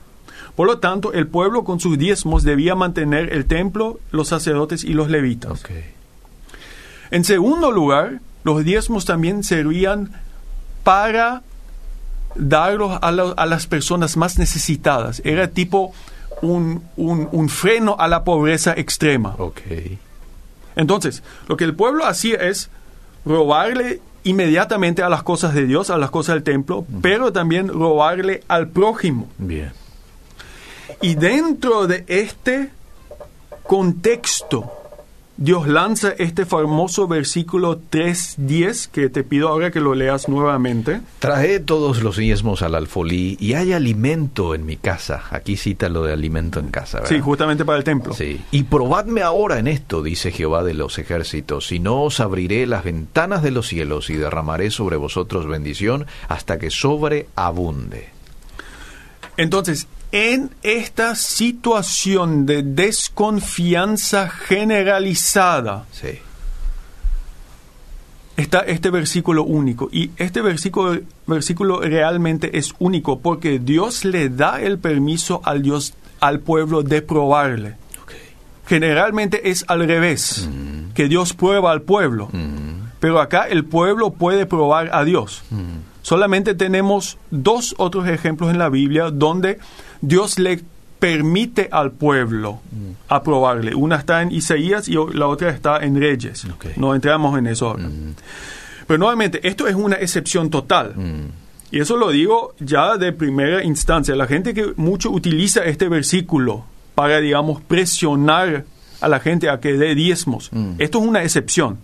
Por 0.56 0.66
lo 0.68 0.80
tanto, 0.80 1.14
el 1.14 1.28
pueblo 1.28 1.64
con 1.64 1.80
sus 1.80 1.98
diezmos 1.98 2.44
debía 2.44 2.76
mantener 2.76 3.32
el 3.32 3.46
templo, 3.46 4.00
los 4.12 4.28
sacerdotes 4.30 4.84
y 4.84 4.94
los 4.94 5.10
levitas. 5.10 5.62
En 7.12 7.24
segundo 7.24 7.72
lugar, 7.72 8.20
los 8.44 8.64
diezmos 8.66 9.06
también 9.06 9.44
servían 9.44 10.12
para 10.84 11.44
darlos 12.36 12.98
a, 13.02 13.12
la- 13.12 13.34
a 13.36 13.46
las 13.46 13.68
personas 13.68 14.18
más 14.18 14.38
necesitadas. 14.38 15.22
Era 15.26 15.48
tipo 15.50 15.94
un, 16.42 16.84
un- 16.98 17.28
un 17.32 17.50
freno 17.50 17.96
a 18.00 18.08
la 18.08 18.24
pobreza 18.24 18.74
extrema. 18.76 19.36
Entonces, 20.80 21.24
lo 21.50 21.58
que 21.58 21.66
el 21.66 21.76
pueblo 21.76 22.06
hacía 22.06 22.38
es 22.38 22.70
robarle 23.26 24.00
inmediatamente 24.24 25.04
a 25.04 25.10
las 25.10 25.24
cosas 25.24 25.54
de 25.54 25.66
Dios, 25.66 25.90
a 25.90 25.98
las 25.98 26.10
cosas 26.10 26.36
del 26.36 26.44
templo, 26.44 26.86
pero 27.02 27.34
también 27.34 27.68
robarle 27.68 28.44
al 28.48 28.70
prójimo. 28.70 29.28
Bien. 29.38 29.74
Y 31.02 31.16
dentro 31.16 31.86
de 31.86 32.06
este 32.08 32.70
contexto, 33.64 34.72
Dios 35.42 35.70
lanza 35.70 36.10
este 36.18 36.46
famoso 36.46 37.08
versículo 37.08 37.80
3.10, 37.90 38.90
que 38.90 39.08
te 39.08 39.24
pido 39.24 39.48
ahora 39.48 39.72
que 39.72 39.80
lo 39.80 39.96
leas 39.96 40.28
nuevamente. 40.28 41.00
Trae 41.20 41.62
todos 41.62 42.04
los 42.04 42.18
diezmos 42.18 42.62
al 42.62 42.76
alfolí 42.76 43.38
y 43.40 43.54
hay 43.54 43.72
alimento 43.72 44.54
en 44.54 44.66
mi 44.66 44.76
casa. 44.76 45.24
Aquí 45.32 45.56
cita 45.56 45.88
lo 45.88 46.04
de 46.04 46.12
alimento 46.12 46.60
en 46.60 46.68
casa, 46.68 46.98
¿verdad? 46.98 47.16
Sí, 47.16 47.22
justamente 47.22 47.64
para 47.64 47.78
el 47.78 47.86
templo. 47.86 48.14
Sí. 48.14 48.42
Y 48.52 48.64
probadme 48.64 49.22
ahora 49.22 49.60
en 49.60 49.68
esto, 49.68 50.04
dice 50.04 50.34
Jehová 50.34 50.62
de 50.62 50.74
los 50.74 51.00
ejércitos, 51.00 51.68
si 51.68 51.80
no 51.80 52.04
os 52.04 52.20
abriré 52.20 52.68
las 52.68 52.84
ventanas 52.84 53.42
de 53.42 53.52
los 53.52 53.66
cielos 53.66 54.10
y 54.10 54.18
derramaré 54.18 54.72
sobre 54.72 54.98
vosotros 54.98 55.48
bendición 55.48 56.06
hasta 56.28 56.60
que 56.60 56.70
sobreabunde. 56.70 58.10
Entonces, 59.38 59.88
en 60.12 60.50
esta 60.64 61.16
situación 61.16 62.46
de 62.46 62.64
desconfianza 62.64 64.30
generalizada, 64.30 65.86
Sí. 65.92 66.20
está 68.38 68.60
este 68.62 68.90
versículo 68.90 69.44
único. 69.44 69.90
Y 69.92 70.12
este 70.18 70.42
versículo, 70.42 71.00
versículo 71.28 71.82
realmente 71.82 72.58
es 72.58 72.74
único 72.80 73.20
porque 73.20 73.60
Dios 73.60 74.06
le 74.06 74.30
da 74.30 74.62
el 74.62 74.80
permiso 74.80 75.42
al, 75.44 75.62
Dios, 75.62 75.94
al 76.20 76.40
pueblo 76.40 76.82
de 76.84 77.02
probarle. 77.02 77.76
Generalmente 78.66 79.50
es 79.50 79.66
al 79.68 79.88
revés, 79.88 80.48
que 80.94 81.08
Dios 81.08 81.34
prueba 81.34 81.72
al 81.72 81.82
pueblo. 81.82 82.30
Mm, 82.32 82.90
Pero 83.00 83.20
acá 83.20 83.44
el 83.48 83.66
pueblo 83.66 84.12
puede 84.12 84.46
probar 84.46 84.92
a 84.94 85.04
Dios. 85.04 85.42
Solamente 86.04 86.54
tenemos 86.54 87.18
dos 87.32 87.74
otros 87.78 88.08
ejemplos 88.08 88.52
en 88.52 88.58
la 88.60 88.70
Biblia 88.70 89.10
donde 89.10 89.58
Dios 90.02 90.40
le 90.40 90.62
permite 91.00 91.70
al 91.72 91.92
pueblo 91.92 92.60
aprobarle. 93.08 93.74
Una 93.74 93.96
está 93.98 94.22
en 94.22 94.32
Isaías 94.32 94.88
y 94.90 94.96
la 95.14 95.28
otra 95.28 95.50
está 95.50 95.78
en 95.80 96.00
Reyes. 96.00 96.46
No 96.76 96.94
entramos 96.94 97.38
en 97.38 97.48
eso 97.48 97.70
ahora. 97.70 97.90
Pero 98.88 98.98
nuevamente, 98.98 99.48
esto 99.48 99.68
es 99.68 99.76
una 99.76 99.96
excepción 99.96 100.50
total. 100.50 100.94
mm, 100.96 101.26
Y 101.72 101.80
eso 101.80 101.96
lo 101.98 102.10
digo 102.10 102.54
ya 102.60 102.98
de 102.98 103.14
primera 103.14 103.64
instancia. 103.64 104.16
La 104.16 104.26
gente 104.28 104.54
que 104.54 104.74
mucho 104.76 105.12
utiliza 105.12 105.64
este 105.66 105.88
versículo 105.88 106.66
para, 106.96 107.20
digamos, 107.22 107.62
presionar 107.62 108.66
a 109.00 109.08
la 109.08 109.20
gente 109.20 109.50
a 109.50 109.60
que 109.60 109.74
dé 109.74 109.96
diezmos. 109.96 110.50
Mm. 110.52 110.72
Esto 110.80 111.00
es 111.00 111.06
una 111.08 111.22
excepción. 111.24 111.78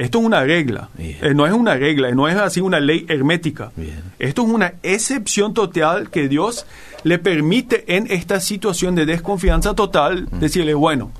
Esto 0.00 0.18
es 0.20 0.24
una 0.24 0.42
regla. 0.44 0.88
Bien. 0.96 1.18
Eh, 1.20 1.34
no 1.34 1.46
es 1.46 1.52
una 1.52 1.74
regla, 1.74 2.10
no 2.12 2.26
es 2.26 2.36
así 2.36 2.60
una 2.60 2.80
ley 2.80 3.04
hermética. 3.08 3.70
Bien. 3.76 4.02
Esto 4.18 4.42
es 4.42 4.48
una 4.48 4.72
excepción 4.82 5.52
total 5.52 6.08
que 6.10 6.26
Dios 6.28 6.64
le 7.04 7.18
permite 7.18 7.96
en 7.96 8.06
esta 8.10 8.40
situación 8.40 8.94
de 8.94 9.04
desconfianza 9.04 9.74
total 9.74 10.26
decirle, 10.32 10.72
bueno, 10.74 11.10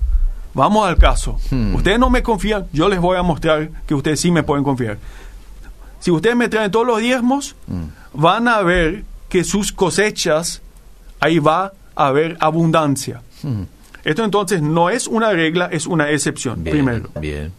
vamos 0.55 0.89
al 0.89 0.97
caso. 0.97 1.39
Hmm. 1.51 1.75
Ustedes 1.75 1.99
no 1.99 2.09
me 2.09 2.23
confían, 2.23 2.67
yo 2.73 2.89
les 2.89 3.01
voy 3.01 3.19
a 3.19 3.23
mostrar 3.23 3.71
que 3.87 3.95
ustedes 3.95 4.19
sí 4.21 4.31
me 4.31 4.43
pueden 4.43 4.65
confiar. 4.65 4.97
Si 5.99 6.11
ustedes 6.11 6.35
me 6.37 6.49
traen 6.49 6.71
todos 6.71 6.87
los 6.87 7.01
diezmos, 7.01 7.57
van 8.15 8.49
a 8.49 8.63
ver 8.63 9.05
que 9.29 9.45
sus 9.45 9.73
cosechas, 9.73 10.63
ahí 11.21 11.39
va 11.39 11.73
a 11.95 12.07
haber 12.07 12.39
abundancia. 12.41 13.21
Mm, 13.43 13.63
Esto 14.05 14.25
entonces 14.25 14.63
no 14.63 14.89
es 14.89 15.07
una 15.07 15.31
regla, 15.33 15.69
es 15.71 15.87
una 15.87 16.09
excepción, 16.11 16.65
Bien, 16.65 16.75
primero. 16.77 17.11
bien. 17.21 17.53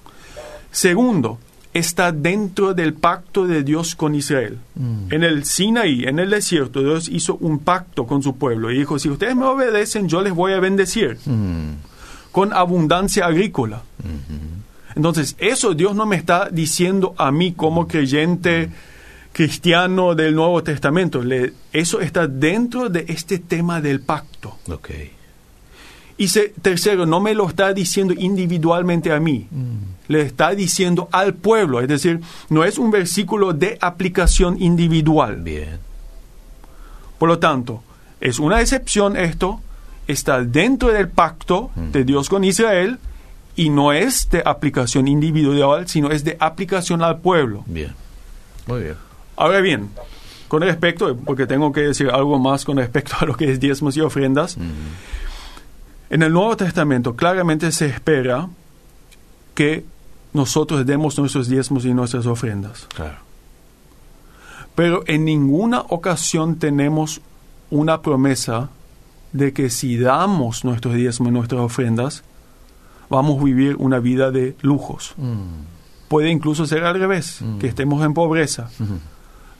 Segundo, 0.72 1.38
está 1.74 2.12
dentro 2.12 2.74
del 2.74 2.94
pacto 2.94 3.46
de 3.48 3.64
Dios 3.64 3.96
con 3.96 4.16
Israel. 4.16 4.58
Mm. 4.76 5.14
En 5.14 5.24
el 5.24 5.46
Sinaí, 5.46 6.04
en 6.06 6.20
el 6.20 6.30
desierto, 6.30 6.82
Dios 6.82 7.08
hizo 7.10 7.36
un 7.38 7.60
pacto 7.60 8.06
con 8.06 8.22
su 8.24 8.36
pueblo 8.38 8.72
y 8.72 8.78
dijo, 8.80 9.00
si 9.00 9.10
ustedes 9.10 9.36
me 9.36 9.46
obedecen, 9.46 10.08
yo 10.10 10.22
les 10.22 10.34
voy 10.34 10.54
a 10.54 10.60
bendecir 10.60 11.18
Mm. 11.26 11.72
con 12.32 12.54
abundancia 12.54 13.26
agrícola. 13.26 13.84
Ujú. 14.00 14.40
Entonces, 14.96 15.36
eso 15.38 15.74
Dios 15.74 15.96
no 15.96 16.06
me 16.06 16.18
está 16.18 16.50
diciendo 16.52 17.14
a 17.18 17.32
mí 17.32 17.54
como 17.54 17.88
creyente 17.88 18.70
cristiano 19.32 20.16
del 20.16 20.36
Nuevo 20.36 20.62
Testamento. 20.64 21.24
Le- 21.24 21.54
eso 21.72 22.02
está 22.02 22.28
dentro 22.28 22.90
de 22.90 23.06
este 23.08 23.40
tema 23.40 23.80
del 23.80 24.02
pacto. 24.02 24.58
Ok. 24.70 24.90
Y 26.22 26.28
se- 26.28 26.54
tercero, 26.62 27.08
no 27.08 27.20
me 27.20 27.34
lo 27.34 27.50
está 27.50 27.74
diciendo 27.74 28.14
individualmente 28.16 29.12
a 29.12 29.20
mí, 29.20 29.48
le 30.08 30.22
está 30.22 30.52
diciendo 30.52 31.10
al 31.12 31.34
pueblo. 31.34 31.80
Es 31.82 31.88
decir, 31.88 32.20
no 32.50 32.64
es 32.64 32.78
un 32.78 32.92
versículo 32.92 33.54
de 33.54 33.80
aplicación 33.82 34.62
individual. 34.62 35.38
Bien. 35.38 35.80
Por 37.18 37.28
lo 37.28 37.40
tanto, 37.40 37.82
es 38.20 38.38
una 38.38 38.62
excepción 38.62 39.18
esto, 39.18 39.62
está 40.08 40.44
dentro 40.44 40.90
del 40.90 41.08
pacto 41.10 41.72
de 41.76 42.04
Dios 42.04 42.30
con 42.30 42.44
Israel 42.44 43.00
y 43.56 43.70
no 43.70 43.92
es 43.94 44.30
de 44.30 44.44
aplicación 44.46 45.08
individual, 45.08 45.88
sino 45.88 46.12
es 46.12 46.24
de 46.24 46.38
aplicación 46.40 47.02
al 47.02 47.20
pueblo. 47.20 47.64
Bien. 47.66 47.94
Muy 48.68 48.82
bien. 48.84 48.96
Ahora 49.38 49.60
bien, 49.60 49.90
con 50.48 50.62
respecto, 50.62 51.16
porque 51.16 51.48
tengo 51.48 51.72
que 51.72 51.82
decir 51.82 52.10
algo 52.12 52.38
más 52.38 52.64
con 52.64 52.78
respecto 52.78 53.16
a 53.20 53.26
lo 53.26 53.36
que 53.36 53.52
es 53.52 53.60
diezmos 53.60 53.98
y 53.98 54.02
ofrendas, 54.02 54.58
en 56.12 56.22
el 56.24 56.34
Nuevo 56.34 56.58
Testamento 56.58 57.16
claramente 57.16 57.72
se 57.72 57.88
espera 57.88 58.50
que 59.56 59.86
nosotros 60.34 60.86
demos 60.86 61.18
nuestros 61.18 61.48
diezmos 61.48 61.86
y 61.86 61.94
nuestras 61.94 62.26
ofrendas. 62.26 62.86
Claro. 62.94 63.18
Pero 64.76 65.04
en 65.08 65.24
ninguna 65.24 65.82
ocasión 65.82 66.58
tenemos 66.58 67.22
una 67.70 68.02
promesa 68.02 68.70
de 69.32 69.54
que 69.54 69.70
si 69.70 69.98
damos 69.98 70.66
nuestros 70.66 70.96
diezmos 70.96 71.30
y 71.30 71.32
nuestras 71.32 71.62
ofrendas, 71.62 72.24
vamos 73.10 73.40
a 73.40 73.44
vivir 73.46 73.78
una 73.78 74.00
vida 74.00 74.32
de 74.32 74.58
lujos. 74.62 75.14
Mm. 75.16 76.10
Puede 76.10 76.30
incluso 76.30 76.66
ser 76.66 76.84
al 76.84 77.00
revés, 77.00 77.40
que 77.62 77.68
estemos 77.68 78.04
en 78.04 78.14
pobreza. 78.14 78.70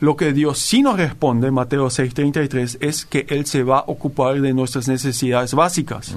Lo 0.02 0.16
que 0.16 0.32
Dios 0.32 0.58
sí 0.58 0.82
nos 0.82 0.96
responde, 0.96 1.52
Mateo 1.52 1.86
6:33, 1.86 2.78
es 2.80 3.06
que 3.06 3.24
Él 3.28 3.46
se 3.46 3.62
va 3.62 3.78
a 3.78 3.84
ocupar 3.86 4.40
de 4.40 4.52
nuestras 4.52 4.88
necesidades 4.88 5.54
básicas. 5.54 6.16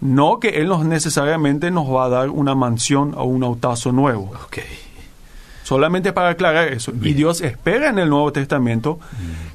No 0.00 0.38
que 0.38 0.50
Él 0.50 0.68
nos 0.68 0.84
necesariamente 0.84 1.72
nos 1.72 1.92
va 1.92 2.04
a 2.04 2.08
dar 2.10 2.30
una 2.30 2.54
mansión 2.54 3.12
o 3.16 3.24
un 3.24 3.42
autazo 3.42 3.90
nuevo. 3.90 4.30
Solamente 5.64 6.12
para 6.12 6.28
aclarar 6.28 6.68
eso. 6.68 6.92
Y. 7.02 7.12
Dios 7.12 7.40
espera 7.40 7.88
en 7.88 7.98
el 7.98 8.08
Nuevo 8.08 8.32
Testamento 8.32 9.00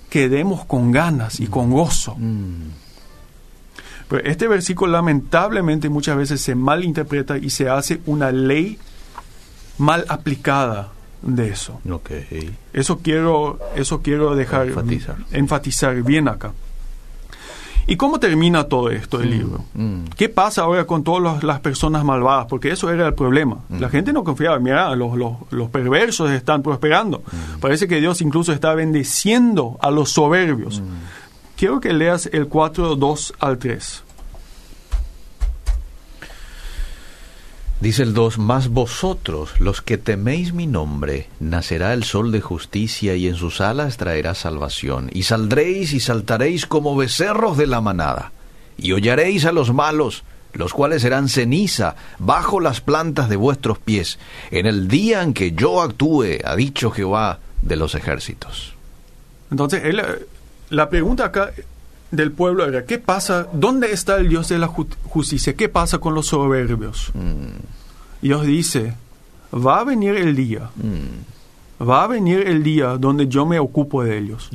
que 0.09 0.27
demos 0.27 0.65
con 0.65 0.91
ganas 0.91 1.39
y 1.39 1.47
con 1.47 1.71
gozo. 1.71 2.15
Mm. 2.17 2.69
Pero 4.09 4.25
este 4.29 4.49
versículo 4.49 4.91
lamentablemente 4.91 5.87
muchas 5.87 6.17
veces 6.17 6.41
se 6.41 6.53
malinterpreta 6.53 7.37
y 7.37 7.49
se 7.49 7.69
hace 7.69 8.01
una 8.07 8.33
ley 8.33 8.77
mal 9.77 10.03
aplicada 10.09 10.98
de 11.21 11.49
eso. 11.49 11.79
Eso 12.73 12.99
quiero, 12.99 13.59
eso 13.75 14.01
quiero 14.01 14.35
dejar 14.35 14.67
Enfatizar. 14.67 15.15
enfatizar 15.31 16.01
bien 16.03 16.27
acá. 16.27 16.53
¿Y 17.87 17.95
cómo 17.95 18.19
termina 18.19 18.65
todo 18.65 18.91
esto 18.91 19.19
el 19.19 19.31
libro? 19.31 19.63
Mm. 19.73 20.03
¿Qué 20.15 20.29
pasa 20.29 20.61
ahora 20.61 20.85
con 20.85 21.03
todas 21.03 21.43
las 21.43 21.59
personas 21.59 22.03
malvadas? 22.05 22.45
Porque 22.47 22.69
eso 22.71 22.91
era 22.91 23.07
el 23.07 23.15
problema. 23.15 23.57
La 23.79 23.89
gente 23.89 24.13
no 24.13 24.23
confiaba. 24.23 24.59
Mira, 24.59 24.95
los, 24.95 25.17
los, 25.17 25.33
los 25.49 25.69
perversos 25.71 26.29
están 26.29 26.61
prosperando. 26.61 27.23
Parece 27.59 27.87
que 27.87 27.99
Dios 27.99 28.21
incluso 28.21 28.53
está 28.53 28.75
bendeciendo 28.75 29.77
a 29.81 29.89
los 29.89 30.11
soberbios. 30.11 30.83
Quiero 31.57 31.79
que 31.79 31.91
leas 31.93 32.29
el 32.31 32.47
4, 32.47 32.95
2 32.95 33.33
al 33.39 33.57
3. 33.57 34.03
Dice 37.81 38.03
el 38.03 38.13
2, 38.13 38.39
mas 38.39 38.67
vosotros, 38.67 39.57
los 39.61 39.81
que 39.81 39.97
teméis 39.97 40.51
mi 40.51 40.67
nombre, 40.67 41.29
nacerá 41.39 41.93
el 41.93 42.03
sol 42.03 42.29
de 42.33 42.41
justicia 42.41 43.15
y 43.15 43.25
en 43.27 43.35
sus 43.35 43.61
alas 43.61 43.95
traerá 43.95 44.35
salvación, 44.35 45.09
y 45.13 45.23
saldréis 45.23 45.93
y 45.93 46.01
saltaréis 46.01 46.65
como 46.65 46.97
becerros 46.97 47.57
de 47.57 47.67
la 47.67 47.79
manada, 47.79 48.33
y 48.77 48.91
hollaréis 48.91 49.45
a 49.45 49.53
los 49.53 49.73
malos, 49.73 50.25
los 50.51 50.73
cuales 50.73 51.03
serán 51.03 51.29
ceniza 51.29 51.95
bajo 52.17 52.59
las 52.59 52.81
plantas 52.81 53.29
de 53.29 53.37
vuestros 53.37 53.79
pies, 53.79 54.19
en 54.51 54.65
el 54.65 54.89
día 54.89 55.21
en 55.21 55.33
que 55.33 55.53
yo 55.53 55.81
actúe, 55.81 56.39
ha 56.43 56.57
dicho 56.57 56.91
Jehová 56.91 57.39
de 57.61 57.77
los 57.77 57.95
ejércitos. 57.95 58.73
Entonces, 59.51 59.85
él, 59.85 59.99
eh, 59.99 60.27
la 60.69 60.89
pregunta 60.89 61.23
acá 61.23 61.53
del 62.11 62.31
pueblo 62.31 62.65
era, 62.65 62.85
¿qué 62.85 62.97
pasa? 62.97 63.47
¿Dónde 63.53 63.91
está 63.91 64.17
el 64.17 64.29
Dios 64.29 64.49
de 64.49 64.57
la 64.59 64.67
ju- 64.67 64.87
justicia? 65.03 65.53
¿Qué 65.55 65.69
pasa 65.69 65.99
con 65.99 66.13
los 66.15 66.27
soberbios? 66.27 67.11
Dios 68.21 68.45
dice, 68.45 68.93
va 69.53 69.79
a 69.79 69.83
venir 69.83 70.15
el 70.15 70.35
día, 70.35 70.69
Mm, 70.75 71.83
va 71.87 72.03
a 72.03 72.07
venir 72.07 72.39
el 72.47 72.63
día 72.63 72.97
donde 72.97 73.27
yo 73.27 73.45
me 73.45 73.59
ocupo 73.59 74.03
de 74.03 74.17
ellos. 74.17 74.49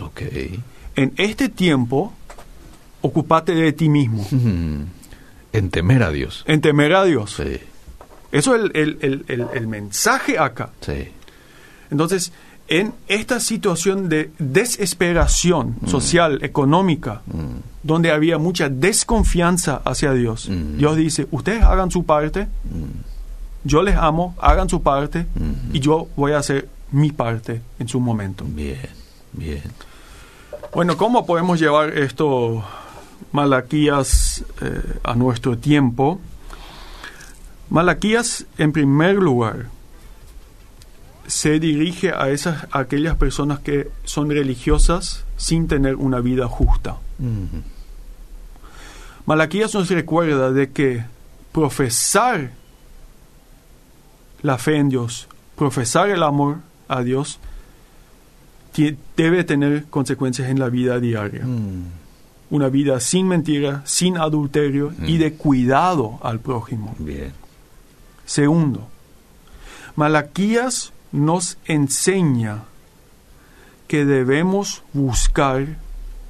En 0.96 1.12
este 1.16 1.48
tiempo, 1.48 2.12
ocupate 3.00 3.54
de 3.54 3.72
ti 3.72 3.88
mismo, 3.88 4.26
Mm, 4.30 4.82
en 5.52 5.70
temer 5.70 6.02
a 6.02 6.10
Dios. 6.10 6.42
en 6.46 6.60
temer 6.60 6.94
a 6.94 7.04
Dios. 7.04 7.34
Sí, 7.36 7.58
Eso 8.32 8.56
es 8.56 8.62
el, 8.64 8.70
el- 8.74 8.98
el- 9.00 9.24
el- 9.28 9.46
el 9.54 9.66
mensaje 9.68 10.38
acá. 10.40 10.70
sí. 10.80 11.08
Entonces, 11.90 12.32
en 12.68 12.94
esta 13.08 13.40
situación 13.40 14.08
de 14.08 14.30
desesperación 14.38 15.76
social, 15.86 16.38
económica, 16.42 17.20
Mm, 17.26 17.60
donde 17.82 18.10
había 18.10 18.38
mucha 18.38 18.68
desconfianza 18.70 19.82
hacia 19.84 20.12
Dios, 20.12 20.48
Mm. 20.48 20.78
Dios 20.78 20.96
dice, 20.96 21.26
ustedes 21.30 21.62
hagan 21.62 21.90
su 21.90 22.04
parte, 22.04 22.48
yo 23.64 23.82
les 23.82 23.96
amo, 23.96 24.34
hagan 24.40 24.68
su 24.68 24.82
parte, 24.82 25.26
Mm. 25.34 25.74
y 25.76 25.80
yo 25.80 26.08
voy 26.16 26.32
a 26.32 26.38
hacer 26.38 26.68
mi 26.90 27.12
parte 27.12 27.60
en 27.78 27.88
su 27.88 28.00
momento. 28.00 28.44
bien, 28.48 28.78
bien. 29.32 29.62
Bueno, 30.74 30.96
¿cómo 30.96 31.24
podemos 31.26 31.60
llevar 31.60 31.96
esto, 31.98 32.64
Malaquías, 33.32 34.42
eh, 34.62 34.80
a 35.04 35.14
nuestro 35.14 35.56
tiempo? 35.58 36.18
Malaquías, 37.70 38.46
en 38.58 38.72
primer 38.72 39.16
lugar, 39.16 39.66
se 41.26 41.58
dirige 41.58 42.12
a 42.12 42.28
esas 42.30 42.64
a 42.70 42.80
aquellas 42.80 43.16
personas 43.16 43.58
que 43.60 43.90
son 44.04 44.30
religiosas 44.30 45.24
sin 45.36 45.68
tener 45.68 45.96
una 45.96 46.20
vida 46.20 46.46
justa. 46.48 46.96
Mm, 47.18 47.44
Malaquías 49.26 49.72
nos 49.74 49.88
recuerda 49.88 50.52
de 50.52 50.70
que 50.70 51.04
profesar 51.52 52.50
la 54.42 54.58
fe 54.58 54.76
en 54.76 54.90
Dios, 54.90 55.28
profesar 55.56 56.10
el 56.10 56.22
amor 56.22 56.58
a 56.88 57.02
Dios, 57.02 57.38
debe 59.16 59.44
tener 59.44 59.84
consecuencias 59.86 60.50
en 60.50 60.58
la 60.58 60.68
vida 60.68 60.98
diaria. 61.00 61.44
mm, 61.44 61.84
Una 62.50 62.68
vida 62.68 63.00
sin 63.00 63.26
mentira, 63.28 63.80
sin 63.86 64.18
adulterio 64.18 64.92
y 65.06 65.16
de 65.18 65.32
cuidado 65.34 66.18
al 66.22 66.40
prójimo. 66.40 66.94
bien. 66.98 67.32
Segundo, 68.26 68.86
Malaquías 69.96 70.92
nos 71.14 71.58
enseña 71.66 72.64
que 73.86 74.04
debemos 74.04 74.82
buscar 74.92 75.78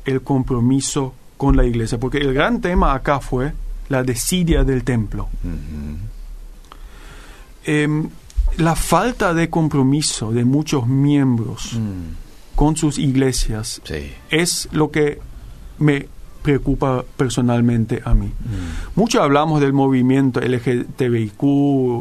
el 0.04 0.20
compromiso 0.22 1.14
con 1.38 1.56
la 1.56 1.64
iglesia, 1.64 1.98
porque 1.98 2.18
el 2.18 2.34
gran 2.34 2.60
tema 2.60 2.92
acá 2.92 3.20
fue 3.20 3.54
la 3.88 4.02
desidia 4.02 4.62
del 4.62 4.84
templo. 4.84 5.28
Em, 7.64 8.08
la 8.58 8.76
falta 8.76 9.32
de 9.32 9.48
compromiso 9.48 10.32
de 10.32 10.44
muchos 10.44 10.86
miembros 10.86 11.72
Mm, 11.74 12.54
con 12.54 12.76
sus 12.76 12.98
iglesias 12.98 13.80
sí. 13.84 14.12
es 14.30 14.68
lo 14.70 14.90
que 14.90 15.18
me 15.78 16.08
preocupa 16.44 17.02
personalmente 17.16 18.02
a 18.04 18.12
mí. 18.14 18.30
Mucho 18.94 19.22
hablamos 19.22 19.62
del 19.62 19.72
movimiento 19.72 20.40
LGTBIQ, 20.40 21.42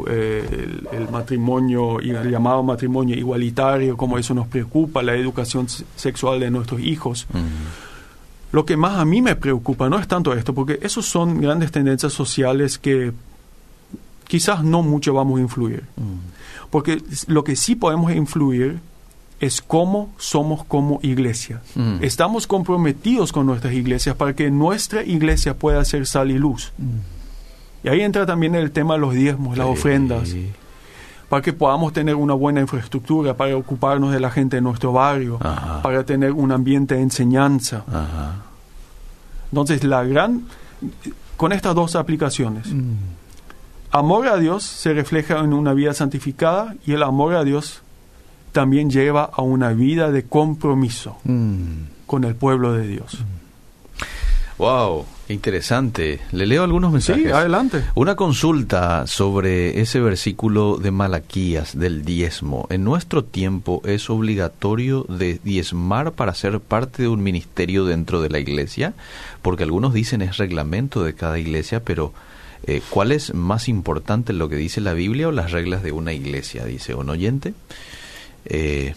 eh, 0.08 0.44
el, 0.92 1.00
el 1.00 1.08
matrimonio, 1.10 1.98
y 2.02 2.10
el 2.10 2.30
llamado 2.30 2.62
matrimonio 2.62 3.16
igualitario, 3.16 3.96
como 3.96 4.18
eso 4.18 4.34
nos 4.34 4.46
preocupa, 4.46 5.02
la 5.02 5.14
educación 5.14 5.66
se- 5.68 5.86
sexual 5.96 6.40
de 6.40 6.50
nuestros 6.50 6.80
hijos. 6.82 7.26
Mm, 7.32 8.52
Lo 8.52 8.66
que 8.66 8.76
más 8.76 8.98
a 8.98 9.04
mí 9.06 9.22
me 9.22 9.34
preocupa 9.34 9.88
no 9.88 9.98
es 9.98 10.06
tanto 10.06 10.34
esto, 10.34 10.54
porque 10.54 10.78
esos 10.82 11.06
son 11.06 11.40
grandes 11.40 11.72
tendencias 11.72 12.12
sociales 12.12 12.78
que 12.78 13.12
quizás 14.28 14.62
no 14.62 14.82
mucho 14.82 15.14
vamos 15.14 15.38
a 15.38 15.42
influir. 15.42 15.84
mm, 15.96 16.68
Porque 16.70 17.02
lo 17.28 17.44
que 17.44 17.56
sí 17.56 17.76
podemos 17.76 18.12
influir 18.12 18.78
es 19.44 19.60
cómo 19.62 20.10
somos 20.18 20.64
como 20.64 21.00
iglesia. 21.02 21.60
Mm. 21.74 21.98
Estamos 22.02 22.46
comprometidos 22.46 23.32
con 23.32 23.46
nuestras 23.46 23.74
iglesias 23.74 24.16
para 24.16 24.34
que 24.34 24.50
nuestra 24.50 25.02
iglesia 25.02 25.54
pueda 25.56 25.84
ser 25.84 26.06
sal 26.06 26.30
y 26.30 26.38
luz. 26.38 26.72
Y 27.82 27.88
ahí 27.88 28.00
entra 28.00 28.24
también 28.26 28.54
el 28.54 28.70
tema 28.70 28.94
de 28.94 29.00
los 29.00 29.14
diezmos, 29.14 29.56
las 29.58 29.66
Sí. 29.66 29.72
ofrendas. 29.72 30.34
para 31.28 31.42
que 31.42 31.52
podamos 31.52 31.92
tener 31.92 32.14
una 32.14 32.34
buena 32.34 32.60
infraestructura, 32.60 33.34
para 33.36 33.56
ocuparnos 33.56 34.12
de 34.12 34.20
la 34.20 34.30
gente 34.30 34.56
de 34.56 34.62
nuestro 34.62 34.92
barrio, 34.92 35.38
Ajá. 35.40 35.82
para 35.82 36.04
tener 36.04 36.30
un 36.32 36.52
ambiente 36.52 36.94
de 36.94 37.00
enseñanza. 37.02 37.82
Ajá. 37.88 38.36
Entonces, 39.50 39.82
la 39.84 40.04
gran, 40.04 40.44
con 41.36 41.52
estas 41.52 41.74
dos 41.74 41.96
aplicaciones, 41.96 42.66
Mm. 42.72 42.92
amor 43.90 44.28
a 44.28 44.36
Dios 44.36 44.62
se 44.64 44.92
refleja 44.92 45.40
en 45.40 45.52
una 45.54 45.72
vida 45.72 45.92
santificada 45.94 46.74
y 46.86 46.92
el 46.92 47.02
amor 47.02 47.34
a 47.34 47.42
Dios 47.42 47.82
también 48.54 48.88
lleva 48.88 49.24
a 49.24 49.42
una 49.42 49.72
vida 49.72 50.10
de 50.10 50.22
compromiso 50.22 51.18
Mm. 51.24 52.06
con 52.06 52.24
el 52.24 52.36
pueblo 52.36 52.72
de 52.72 52.86
Dios. 52.86 53.18
Wow, 54.56 55.04
interesante. 55.28 56.20
Le 56.30 56.46
leo 56.46 56.62
algunos 56.62 56.92
mensajes. 56.92 57.24
Sí, 57.24 57.30
adelante. 57.30 57.82
Una 57.96 58.14
consulta 58.14 59.04
sobre 59.08 59.80
ese 59.80 59.98
versículo 60.00 60.78
de 60.78 60.92
Malaquías 60.92 61.76
del 61.76 62.04
diezmo. 62.04 62.68
En 62.70 62.84
nuestro 62.84 63.24
tiempo 63.24 63.82
es 63.84 64.08
obligatorio 64.08 65.04
de 65.08 65.40
diezmar 65.42 66.12
para 66.12 66.34
ser 66.34 66.60
parte 66.60 67.02
de 67.02 67.08
un 67.08 67.24
ministerio 67.24 67.84
dentro 67.84 68.22
de 68.22 68.30
la 68.30 68.38
iglesia, 68.38 68.94
porque 69.42 69.64
algunos 69.64 69.92
dicen 69.92 70.22
es 70.22 70.36
reglamento 70.36 71.02
de 71.02 71.14
cada 71.14 71.36
iglesia, 71.40 71.80
pero 71.82 72.12
eh, 72.66 72.80
¿cuál 72.90 73.10
es 73.10 73.34
más 73.34 73.68
importante 73.68 74.32
lo 74.32 74.48
que 74.48 74.56
dice 74.56 74.80
la 74.80 74.92
Biblia 74.92 75.26
o 75.26 75.32
las 75.32 75.50
reglas 75.50 75.82
de 75.82 75.90
una 75.90 76.12
iglesia? 76.12 76.64
Dice 76.64 76.94
un 76.94 77.10
oyente. 77.10 77.54
Eh, 78.46 78.94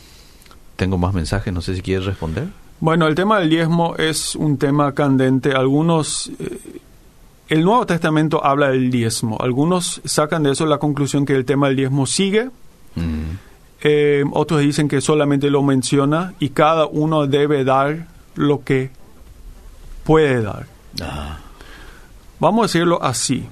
tengo 0.75 0.97
más 0.97 1.13
mensajes, 1.13 1.53
no 1.53 1.61
sé 1.61 1.75
si 1.75 1.81
quieres 1.81 2.05
responder. 2.05 2.47
Bueno, 2.79 3.07
el 3.07 3.15
tema 3.15 3.39
del 3.39 3.49
diezmo 3.49 3.95
es 3.95 4.35
un 4.35 4.57
tema 4.57 4.93
candente. 4.93 5.53
Algunos, 5.53 6.31
eh, 6.39 6.59
el 7.49 7.63
Nuevo 7.63 7.85
Testamento 7.85 8.45
habla 8.45 8.69
del 8.69 8.91
diezmo. 8.91 9.37
Algunos 9.41 10.01
sacan 10.05 10.43
de 10.43 10.51
eso 10.51 10.65
la 10.65 10.77
conclusión 10.77 11.25
que 11.25 11.35
el 11.35 11.45
tema 11.45 11.67
del 11.67 11.77
diezmo 11.77 12.05
sigue. 12.05 12.49
Mm. 12.95 13.47
Eh, 13.81 14.23
otros 14.31 14.61
dicen 14.61 14.87
que 14.87 15.01
solamente 15.01 15.49
lo 15.49 15.63
menciona 15.63 16.33
y 16.39 16.49
cada 16.49 16.85
uno 16.85 17.27
debe 17.27 17.63
dar 17.63 18.07
lo 18.35 18.63
que 18.63 18.91
puede 20.03 20.41
dar. 20.41 20.67
Ah, 21.01 21.39
Vamos 22.39 22.63
a 22.63 22.67
decirlo 22.67 23.01
así. 23.01 23.47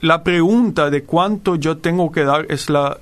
La 0.00 0.22
pregunta 0.22 0.90
de 0.90 1.02
cuánto 1.02 1.56
yo 1.56 1.78
tengo 1.78 2.12
que 2.12 2.24
dar 2.24 2.46
es 2.48 2.70
la 2.70 2.98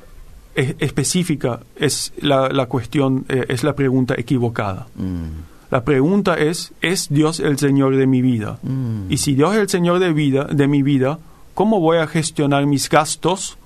es- 0.55 0.75
específica, 0.79 1.61
es 1.77 2.13
la, 2.21 2.49
la 2.49 2.67
cuestión, 2.67 3.25
eh, 3.29 3.47
es 3.49 3.65
la 3.65 3.75
pregunta 3.75 4.15
equivocada. 4.17 4.87
mm, 4.97 5.25
La 5.71 5.83
pregunta 5.85 6.35
es, 6.39 6.73
¿es 6.83 7.09
Dios 7.11 7.41
el 7.41 7.59
Señor 7.59 7.97
de 7.97 8.07
mi 8.07 8.23
vida? 8.23 8.59
mm. 8.63 9.11
Y 9.11 9.17
si 9.17 9.35
Dios 9.35 9.55
es 9.55 9.61
el 9.61 9.69
Señor 9.69 9.99
de, 9.99 10.13
vida, 10.13 10.45
de 10.45 10.69
mi 10.69 10.83
vida, 10.83 11.19
¿cómo 11.55 11.81
voy 11.81 11.99
a 11.99 12.07
gestionar 12.07 12.67
mis 12.67 12.89
gastos 12.89 13.57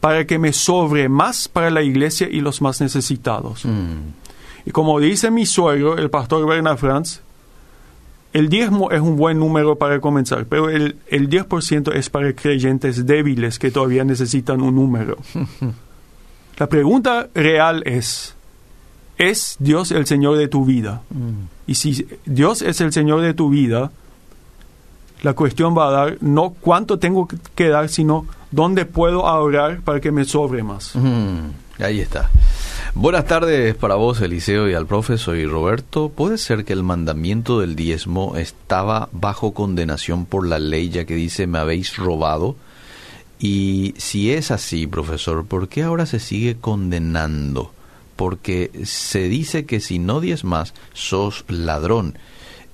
para 0.00 0.24
que 0.26 0.38
me 0.38 0.52
sobre 0.52 1.08
más 1.08 1.48
para 1.48 1.70
la 1.70 1.82
iglesia 1.82 2.28
y 2.30 2.40
los 2.40 2.62
más 2.62 2.80
necesitados? 2.80 3.64
Mm. 3.66 4.14
Y 4.66 4.70
como 4.70 4.98
dice 4.98 5.30
mi 5.30 5.44
suegro, 5.46 5.96
el 5.98 6.08
pastor 6.10 6.46
Bernard 6.48 6.78
Franz, 6.78 7.20
el 8.32 8.48
diezmo 8.48 8.90
es 8.90 9.00
un 9.00 9.16
buen 9.16 9.38
número 9.38 9.76
para 9.76 10.00
comenzar, 10.00 10.44
pero 10.46 10.68
el, 10.68 10.96
el 11.08 11.28
10% 11.30 11.94
es 11.94 12.10
para 12.10 12.34
creyentes 12.34 13.06
débiles 13.06 13.58
que 13.58 13.70
todavía 13.70 14.04
necesitan 14.04 14.60
un 14.62 14.74
número. 14.74 15.16
La 16.58 16.68
pregunta 16.68 17.28
real 17.34 17.82
es, 17.84 18.34
¿es 19.18 19.56
Dios 19.58 19.92
el 19.92 20.06
Señor 20.06 20.38
de 20.38 20.48
tu 20.48 20.64
vida? 20.64 21.02
Mm. 21.10 21.48
Y 21.66 21.74
si 21.74 22.06
Dios 22.24 22.62
es 22.62 22.80
el 22.80 22.92
Señor 22.92 23.20
de 23.20 23.34
tu 23.34 23.50
vida, 23.50 23.90
la 25.22 25.34
cuestión 25.34 25.76
va 25.76 25.88
a 25.88 25.90
dar 25.90 26.18
no 26.20 26.54
cuánto 26.60 26.98
tengo 26.98 27.28
que 27.54 27.68
dar, 27.68 27.88
sino 27.88 28.26
dónde 28.50 28.86
puedo 28.86 29.26
ahorrar 29.26 29.80
para 29.80 30.00
que 30.00 30.12
me 30.12 30.24
sobre 30.24 30.62
más. 30.62 30.94
Mm, 30.94 31.82
ahí 31.82 32.00
está. 32.00 32.30
Buenas 32.94 33.26
tardes 33.26 33.74
para 33.74 33.96
vos, 33.96 34.22
Eliseo, 34.22 34.70
y 34.70 34.74
al 34.74 34.86
profe. 34.86 35.18
Soy 35.18 35.44
Roberto. 35.44 36.08
¿Puede 36.08 36.38
ser 36.38 36.64
que 36.64 36.72
el 36.72 36.82
mandamiento 36.82 37.60
del 37.60 37.76
diezmo 37.76 38.36
estaba 38.36 39.10
bajo 39.12 39.52
condenación 39.52 40.24
por 40.24 40.46
la 40.46 40.58
ley, 40.58 40.88
ya 40.88 41.04
que 41.04 41.14
dice 41.14 41.46
me 41.46 41.58
habéis 41.58 41.96
robado? 41.96 42.56
Y 43.38 43.94
si 43.98 44.32
es 44.32 44.50
así, 44.50 44.86
profesor, 44.86 45.44
¿por 45.44 45.68
qué 45.68 45.82
ahora 45.82 46.06
se 46.06 46.20
sigue 46.20 46.56
condenando? 46.56 47.72
Porque 48.16 48.70
se 48.84 49.28
dice 49.28 49.66
que 49.66 49.80
si 49.80 49.98
no 49.98 50.20
diezmas, 50.20 50.72
sos 50.94 51.44
ladrón 51.48 52.16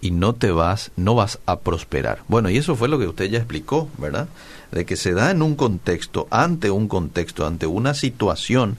y 0.00 0.12
no 0.12 0.34
te 0.34 0.50
vas, 0.50 0.92
no 0.96 1.14
vas 1.14 1.38
a 1.46 1.60
prosperar. 1.60 2.22
Bueno, 2.28 2.50
y 2.50 2.56
eso 2.56 2.76
fue 2.76 2.88
lo 2.88 2.98
que 2.98 3.06
usted 3.06 3.30
ya 3.30 3.38
explicó, 3.38 3.88
¿verdad? 3.98 4.28
De 4.70 4.84
que 4.84 4.96
se 4.96 5.12
da 5.12 5.30
en 5.30 5.42
un 5.42 5.56
contexto, 5.56 6.28
ante 6.30 6.70
un 6.70 6.88
contexto, 6.88 7.46
ante 7.46 7.66
una 7.66 7.94
situación, 7.94 8.78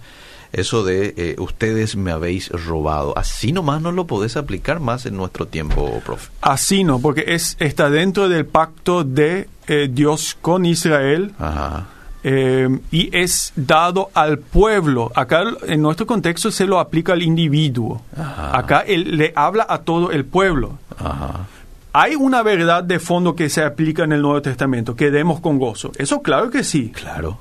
eso 0.53 0.83
de 0.83 1.13
eh, 1.17 1.35
ustedes 1.39 1.95
me 1.95 2.11
habéis 2.11 2.49
robado. 2.49 3.17
Así 3.17 3.51
nomás 3.51 3.81
no 3.81 3.91
lo 3.91 4.05
podés 4.07 4.37
aplicar 4.37 4.79
más 4.79 5.05
en 5.05 5.17
nuestro 5.17 5.47
tiempo, 5.47 6.01
profe. 6.05 6.31
Así 6.41 6.83
no, 6.83 6.99
porque 6.99 7.25
es, 7.27 7.57
está 7.59 7.89
dentro 7.89 8.29
del 8.29 8.45
pacto 8.45 9.03
de 9.03 9.49
eh, 9.67 9.89
Dios 9.91 10.37
con 10.41 10.65
Israel 10.65 11.33
Ajá. 11.39 11.87
eh, 12.23 12.69
y 12.91 13.15
es 13.17 13.51
dado 13.55 14.09
al 14.13 14.39
pueblo. 14.39 15.11
Acá 15.15 15.43
en 15.67 15.81
nuestro 15.81 16.05
contexto 16.05 16.51
se 16.51 16.65
lo 16.65 16.79
aplica 16.79 17.13
al 17.13 17.23
individuo. 17.23 18.01
Ajá. 18.17 18.57
Acá 18.57 18.79
él 18.87 19.17
le 19.17 19.33
habla 19.35 19.65
a 19.67 19.79
todo 19.79 20.11
el 20.11 20.23
pueblo. 20.25 20.77
Ajá. 20.97 21.47
Hay 21.95 22.15
una 22.15 22.41
verdad 22.41 22.83
de 22.83 22.99
fondo 22.99 23.35
que 23.35 23.49
se 23.49 23.63
aplica 23.63 24.03
en 24.03 24.13
el 24.13 24.21
Nuevo 24.21 24.41
Testamento, 24.41 24.95
que 24.95 25.11
demos 25.11 25.39
con 25.41 25.59
gozo. 25.59 25.91
Eso 25.97 26.21
claro 26.23 26.49
que 26.49 26.63
sí, 26.63 26.89
Claro. 26.91 27.37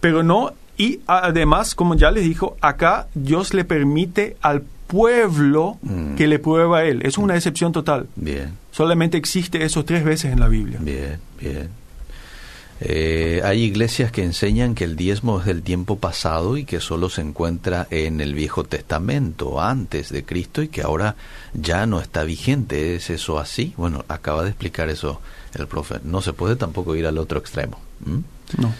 pero 0.00 0.22
no, 0.22 0.52
y 0.76 1.00
además, 1.06 1.74
como 1.74 1.94
ya 1.94 2.10
les 2.10 2.24
dijo, 2.24 2.56
acá 2.60 3.06
Dios 3.14 3.54
le 3.54 3.64
permite 3.64 4.36
al 4.40 4.62
pueblo 4.86 5.78
Mm. 5.82 6.14
que 6.16 6.26
le 6.26 6.38
prueba 6.38 6.78
a 6.78 6.84
él. 6.84 7.00
Es 7.04 7.16
una 7.18 7.34
excepción 7.36 7.72
total. 7.72 8.06
Bien. 8.16 8.52
Solamente 8.70 9.16
existe 9.16 9.64
eso 9.64 9.84
tres 9.84 10.04
veces 10.04 10.32
en 10.32 10.40
la 10.40 10.48
Biblia. 10.48 10.78
Bien, 10.82 11.18
bien. 11.40 11.68
Eh, 12.80 13.40
hay 13.44 13.62
iglesias 13.62 14.10
que 14.10 14.24
enseñan 14.24 14.74
que 14.74 14.84
el 14.84 14.96
diezmo 14.96 15.38
es 15.40 15.46
del 15.46 15.62
tiempo 15.62 15.96
pasado 15.98 16.56
y 16.56 16.64
que 16.64 16.80
solo 16.80 17.08
se 17.08 17.20
encuentra 17.22 17.86
en 17.90 18.20
el 18.20 18.34
Viejo 18.34 18.64
Testamento, 18.64 19.60
antes 19.62 20.10
de 20.10 20.24
Cristo, 20.24 20.60
y 20.60 20.68
que 20.68 20.82
ahora 20.82 21.14
ya 21.54 21.86
no 21.86 22.00
está 22.00 22.24
vigente. 22.24 22.96
¿Es 22.96 23.10
eso 23.10 23.38
así? 23.38 23.72
Bueno, 23.76 24.04
acaba 24.08 24.42
de 24.42 24.50
explicar 24.50 24.90
eso 24.90 25.20
el 25.54 25.66
profe. 25.68 25.96
No 26.02 26.20
se 26.20 26.32
puede 26.32 26.56
tampoco 26.56 26.94
ir 26.96 27.06
al 27.06 27.18
otro 27.18 27.38
extremo. 27.38 27.78
¿m? 28.06 28.22
No. 28.58 28.74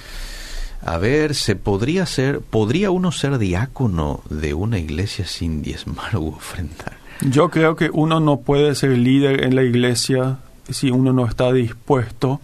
A 0.84 0.98
ver, 0.98 1.34
¿se 1.34 1.56
podría 1.56 2.04
ser, 2.06 2.40
podría 2.40 2.90
uno 2.90 3.10
ser 3.10 3.38
diácono 3.38 4.20
de 4.28 4.52
una 4.54 4.78
iglesia 4.78 5.24
sin 5.26 5.62
diezmar 5.62 6.16
u 6.16 6.28
ofrendar? 6.28 6.92
Yo 7.22 7.48
creo 7.48 7.74
que 7.74 7.88
uno 7.92 8.20
no 8.20 8.40
puede 8.40 8.74
ser 8.74 8.90
líder 8.98 9.44
en 9.44 9.54
la 9.56 9.62
iglesia 9.62 10.38
si 10.68 10.90
uno 10.90 11.12
no 11.12 11.26
está 11.26 11.52
dispuesto 11.52 12.40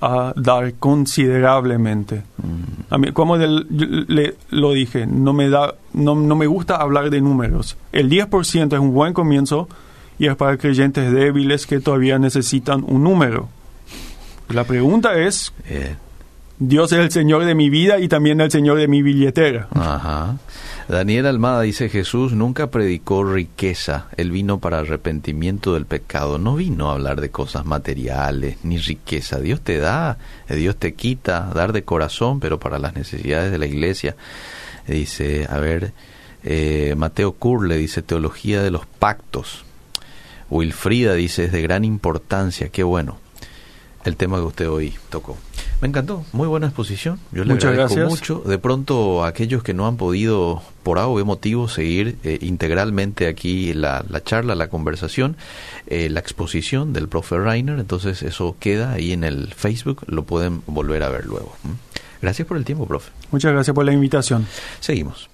a 0.00 0.32
dar 0.36 0.74
considerablemente. 0.74 2.22
Mm, 2.38 2.92
A 2.92 2.98
mí, 2.98 3.12
como 3.12 3.38
del- 3.38 3.66
le, 4.08 4.34
lo 4.50 4.72
dije, 4.72 5.06
no 5.06 5.32
me, 5.32 5.48
da, 5.48 5.74
no, 5.92 6.14
no 6.14 6.36
me 6.36 6.46
gusta 6.46 6.76
hablar 6.76 7.10
de 7.10 7.20
números. 7.20 7.76
El 7.92 8.08
10% 8.08 8.72
es 8.74 8.80
un 8.80 8.92
buen 8.94 9.12
comienzo 9.14 9.68
y 10.18 10.26
es 10.26 10.36
para 10.36 10.56
creyentes 10.56 11.12
débiles 11.12 11.66
que 11.66 11.80
todavía 11.80 12.18
necesitan 12.18 12.84
un 12.86 13.02
número. 13.04 13.48
La 14.48 14.64
pregunta 14.64 15.14
es, 15.18 15.52
eh, 15.66 15.96
Dios 16.62 16.92
es 16.92 16.98
el 16.98 17.10
Señor 17.10 17.46
de 17.46 17.54
mi 17.54 17.70
vida 17.70 18.00
y 18.00 18.08
también 18.08 18.38
el 18.42 18.50
Señor 18.50 18.76
de 18.76 18.86
mi 18.86 19.00
billetera. 19.00 19.68
Ajá. 19.70 20.36
Daniel 20.88 21.24
Almada 21.24 21.62
dice, 21.62 21.88
Jesús 21.88 22.32
nunca 22.32 22.70
predicó 22.70 23.24
riqueza, 23.24 24.08
él 24.18 24.30
vino 24.30 24.58
para 24.58 24.80
arrepentimiento 24.80 25.72
del 25.72 25.86
pecado, 25.86 26.36
no 26.36 26.56
vino 26.56 26.90
a 26.90 26.92
hablar 26.92 27.22
de 27.22 27.30
cosas 27.30 27.64
materiales 27.64 28.58
ni 28.62 28.76
riqueza. 28.76 29.40
Dios 29.40 29.62
te 29.62 29.78
da, 29.78 30.18
Dios 30.50 30.76
te 30.76 30.92
quita, 30.92 31.50
dar 31.54 31.72
de 31.72 31.84
corazón, 31.84 32.40
pero 32.40 32.60
para 32.60 32.78
las 32.78 32.94
necesidades 32.94 33.50
de 33.50 33.58
la 33.58 33.66
iglesia. 33.66 34.14
Dice, 34.86 35.46
a 35.48 35.60
ver, 35.60 35.94
eh, 36.44 36.94
Mateo 36.94 37.32
Curle 37.32 37.78
dice, 37.78 38.02
teología 38.02 38.62
de 38.62 38.70
los 38.70 38.84
pactos. 38.84 39.64
Wilfrida 40.50 41.14
dice, 41.14 41.44
es 41.44 41.52
de 41.52 41.62
gran 41.62 41.86
importancia, 41.86 42.68
qué 42.68 42.82
bueno 42.82 43.19
el 44.04 44.16
tema 44.16 44.38
que 44.38 44.44
usted 44.44 44.68
hoy 44.68 44.94
tocó. 45.10 45.36
Me 45.80 45.88
encantó, 45.88 46.24
muy 46.32 46.46
buena 46.46 46.66
exposición. 46.66 47.18
Yo 47.32 47.44
le 47.44 47.54
Muchas 47.54 47.70
agradezco 47.70 48.00
gracias. 48.00 48.20
mucho. 48.20 48.42
De 48.48 48.58
pronto, 48.58 49.24
aquellos 49.24 49.62
que 49.62 49.72
no 49.72 49.86
han 49.86 49.96
podido, 49.96 50.62
por 50.82 50.98
A 50.98 51.08
o 51.08 51.14
B 51.14 51.24
motivo, 51.24 51.68
seguir 51.68 52.18
eh, 52.22 52.38
integralmente 52.42 53.26
aquí 53.28 53.72
la, 53.72 54.04
la 54.08 54.22
charla, 54.22 54.54
la 54.54 54.68
conversación, 54.68 55.36
eh, 55.86 56.10
la 56.10 56.20
exposición 56.20 56.92
del 56.92 57.08
profe 57.08 57.38
Reiner, 57.38 57.78
entonces 57.78 58.22
eso 58.22 58.56
queda 58.60 58.92
ahí 58.92 59.12
en 59.12 59.24
el 59.24 59.54
Facebook, 59.54 60.02
lo 60.06 60.24
pueden 60.24 60.62
volver 60.66 61.02
a 61.02 61.08
ver 61.08 61.24
luego. 61.24 61.54
Gracias 62.20 62.46
por 62.46 62.58
el 62.58 62.64
tiempo, 62.66 62.86
profe. 62.86 63.10
Muchas 63.30 63.52
gracias 63.52 63.74
por 63.74 63.86
la 63.86 63.92
invitación. 63.92 64.46
Seguimos. 64.80 65.30